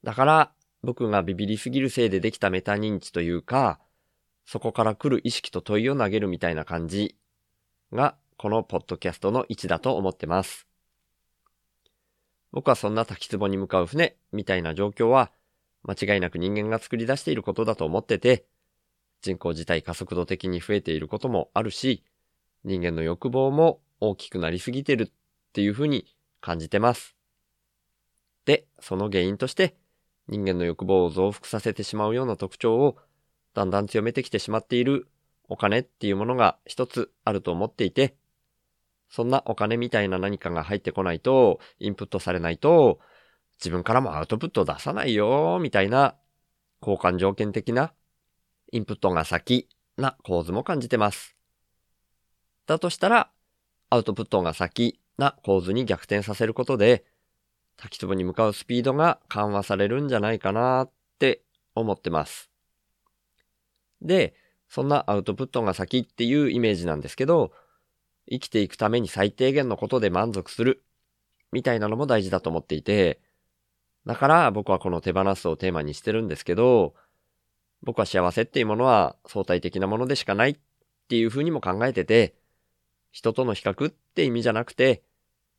[0.03, 0.51] だから
[0.83, 3.79] 僕がビビりすぎるせいでできたメタ認知というか、
[4.45, 7.15] そこから来る意識と問いを投げるみたいな感じ
[7.93, 10.67] がこのポッドキャストの位置だと思ってます。
[12.51, 15.31] 僕はそんな滝壺に向かう船みたいな状況は
[15.83, 18.45] 間違いなく人間が作り出していることだと思ってて、
[19.21, 22.03] 人口自体加速度的に増えていることもあるし、
[22.63, 25.11] 人間の欲望も大きくなりすぎてるっ
[25.53, 26.05] ていうふうに
[26.39, 27.15] 感じてます。
[28.45, 29.75] で、その原因として
[30.27, 32.97] 人間の欲望を増幅させてしまうような特徴を
[33.53, 35.07] だんだん強めてきてしまっている
[35.49, 38.15] お金っていうものが一つあると思っていて、
[39.09, 42.99] そんなお金みたいな何かが入ってこないと、インプットされないと、
[43.59, 46.15] 自分からもアウトプット出さないよ、みたいな、
[46.81, 47.93] 交換条件的な、
[48.71, 49.67] インプットが先
[49.97, 51.35] な構図も感じてます。
[52.65, 53.29] だとしたら、
[53.89, 57.03] アウトプットが先な構図に逆転させることで、
[57.81, 61.41] 滝壺に向かうスピードが緩和されるんじゃないかなって
[61.73, 62.51] 思ってます。
[64.01, 64.35] で、
[64.69, 67.51] そんなアウトプットが先っていうイメージなんですけど、
[68.29, 70.83] 生きていくために最低限のことで満足する、
[71.51, 73.19] みたいなのも大事だと思っていて、
[74.05, 76.93] だから僕はこの手放すをテーマにしてるんですけど、
[77.81, 80.57] 僕は幸せっていうものは相対的なものでしかないっ
[81.09, 82.35] ていうふうにも考えてて、
[83.11, 85.01] 人との比較って意味じゃなくて、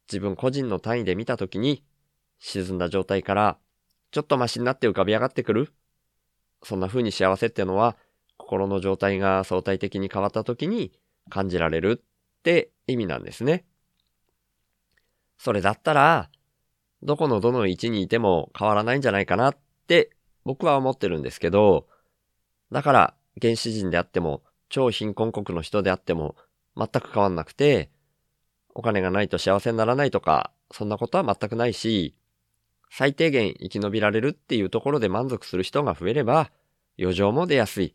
[0.08, 1.84] 自分個人の単位で見たときに、
[2.44, 3.56] 沈んだ状態から
[4.10, 5.72] ちょっとマシになって浮かび上がってくる？
[6.64, 7.96] そんな風に幸せってのは、
[8.36, 10.92] 心の状態が相対的に変わった時に
[11.30, 13.64] 感じられるって意味なんですね。
[15.38, 16.30] それだったら、
[17.02, 20.10] どこのどの位置にいても変わらないんじゃないかなって
[20.44, 21.86] 僕は思ってるんですけど、
[22.70, 26.36] だから原始人であっても超貧困国の人であっても
[26.76, 27.90] 全く変わんなくて、
[28.74, 32.14] お金がないと幸せにならないとか、そんなことは全くないし、
[32.94, 36.50] 最低限生き延びられるっていうところで満足する人が増えれば、
[36.98, 37.94] 余剰も出やすい。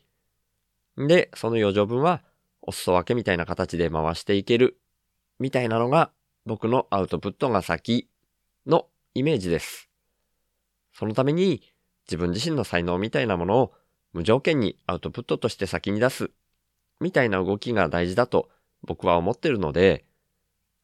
[0.97, 2.23] で、その余剰分は、
[2.63, 4.79] お裾分けみたいな形で回していける。
[5.37, 6.09] みたいなのが、
[6.47, 8.09] 僕のアウトプットが先
[8.65, 9.87] のイメージです。
[10.93, 11.61] そのために、
[12.07, 13.73] 自分自身の才能みたいなものを
[14.13, 16.31] 無条件にアウトプットとして先に出す。
[16.99, 18.49] みたいな動きが大事だと
[18.81, 20.05] 僕は思ってるので、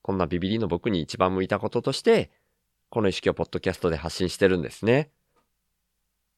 [0.04, 2.30] こんなビビリの僕に一番向いたこととして、
[2.94, 5.10] この意識をポッドキャストで発信してるんですね。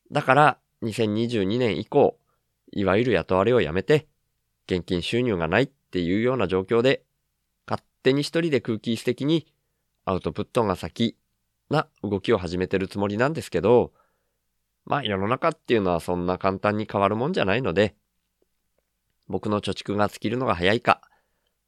[0.09, 2.17] だから、2022年以降、
[2.71, 4.07] いわゆる雇われをやめて、
[4.65, 7.03] 現金収入がないっていうような状況で、
[7.67, 9.51] 勝手に一人で空気質的に
[10.05, 11.17] アウトプットが先
[11.69, 13.91] な動きを始めてるつもりなんですけど、
[14.85, 17.97] まあ世の中っていうのはそんな簡単に変わるもんじゃないので、
[19.27, 21.01] 僕の貯蓄が尽きるのが早いか、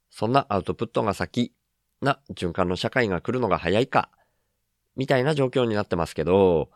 [0.08, 1.52] そんなアウトプットが先
[2.00, 4.08] な循環の社会が来るのが早いか、
[4.98, 6.68] みたいな状況になってますけど、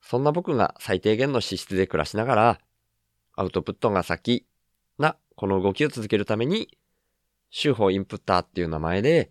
[0.00, 2.60] そんな僕が最低限の資質で暮らしながら、
[3.36, 4.46] アウトプットが先
[4.98, 6.76] なこの動きを続けるために、
[7.50, 9.30] 週報インプッターっていう名前で、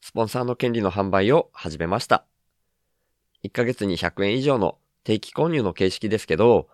[0.00, 2.24] スポンサーの権利の販売を始めました。
[3.42, 6.68] 1ヶ月に100円以上の定期購入の形式ですけど、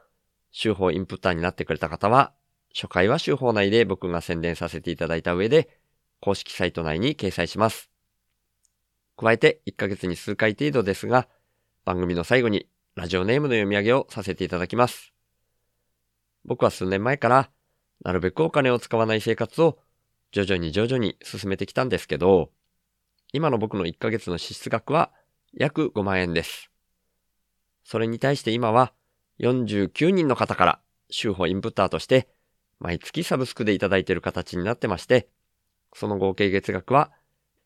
[0.50, 2.34] 週報インプッターになってくれた方は、
[2.74, 5.78] 初回は週報内で僕が宣伝させていただいた上で、
[6.20, 7.93] 公式サイト内に掲載します。
[9.16, 11.28] 加えて1ヶ月に数回程度ですが、
[11.84, 15.12] 番組の最後にラジオネームの読み上げをさせていただきます。
[16.44, 17.50] 僕は数年前から、
[18.04, 19.78] なるべくお金を使わない生活を
[20.32, 22.50] 徐々に徐々に進めてきたんですけど、
[23.32, 25.12] 今の僕の1ヶ月の支出額は
[25.52, 26.70] 約5万円です。
[27.84, 28.92] それに対して今は
[29.40, 32.28] 49人の方から週報インプッターとして
[32.80, 35.28] 毎月サブスクでいただいている形になってまして、
[35.94, 37.12] その合計月額は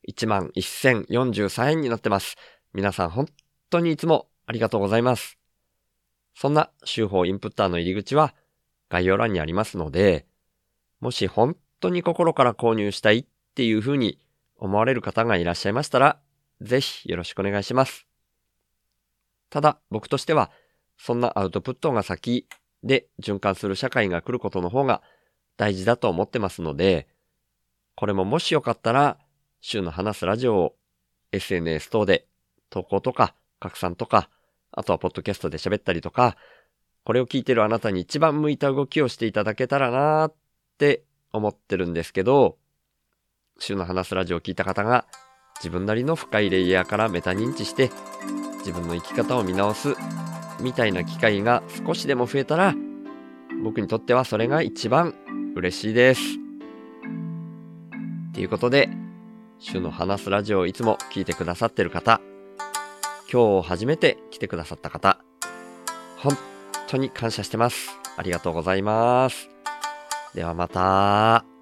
[0.09, 2.37] 11,043円になってます。
[2.73, 3.27] 皆さん本
[3.71, 5.39] 当にいつもありがとうございます。
[6.35, 8.35] そんな週報インプッターの入り口は
[8.89, 10.27] 概要欄にありますので、
[11.01, 14.19] もし本当に心から購入したいっていう風に
[14.57, 16.19] 思われる方がいらっしゃいましたら、
[16.61, 18.07] ぜひよろしくお願いします。
[19.51, 20.51] ただ僕としては、
[20.97, 22.49] そんなアウトプットが先
[22.83, 25.03] で循環する社会が来ることの方が
[25.57, 27.09] 大事だと思ってますので、
[27.95, 29.19] これももしよかったら
[29.61, 30.75] 週の話すラジオを
[31.33, 32.27] SNS 等で
[32.71, 34.29] 投稿とか拡散とか、
[34.73, 36.37] あとはポッドキャストで喋ったりとか、
[37.05, 40.35] これを聞いてるあなたに一番向いた動きをしていただけたらなーっ
[40.79, 41.03] て
[41.33, 42.57] 思ってるんですけど、
[43.59, 45.07] 週の話すラジオを聞いた方が
[45.57, 47.91] 自分なりの深いレイヤーからメタ認知して
[48.59, 49.95] 自分の生き方を見直す
[50.61, 52.75] みたいな機会が少しでも増えたら
[53.63, 55.15] 僕にとってはそれが一番
[55.57, 56.21] 嬉しいです。
[58.33, 58.89] ということで、
[59.61, 62.21] 主の話すラジオをいつも聞いてくださってる方、
[63.31, 65.19] 今日初めて来てくださった方、
[66.17, 66.37] 本
[66.87, 67.99] 当に感謝してます。
[68.17, 69.51] ありがとうございます。
[70.35, 71.58] ではまた。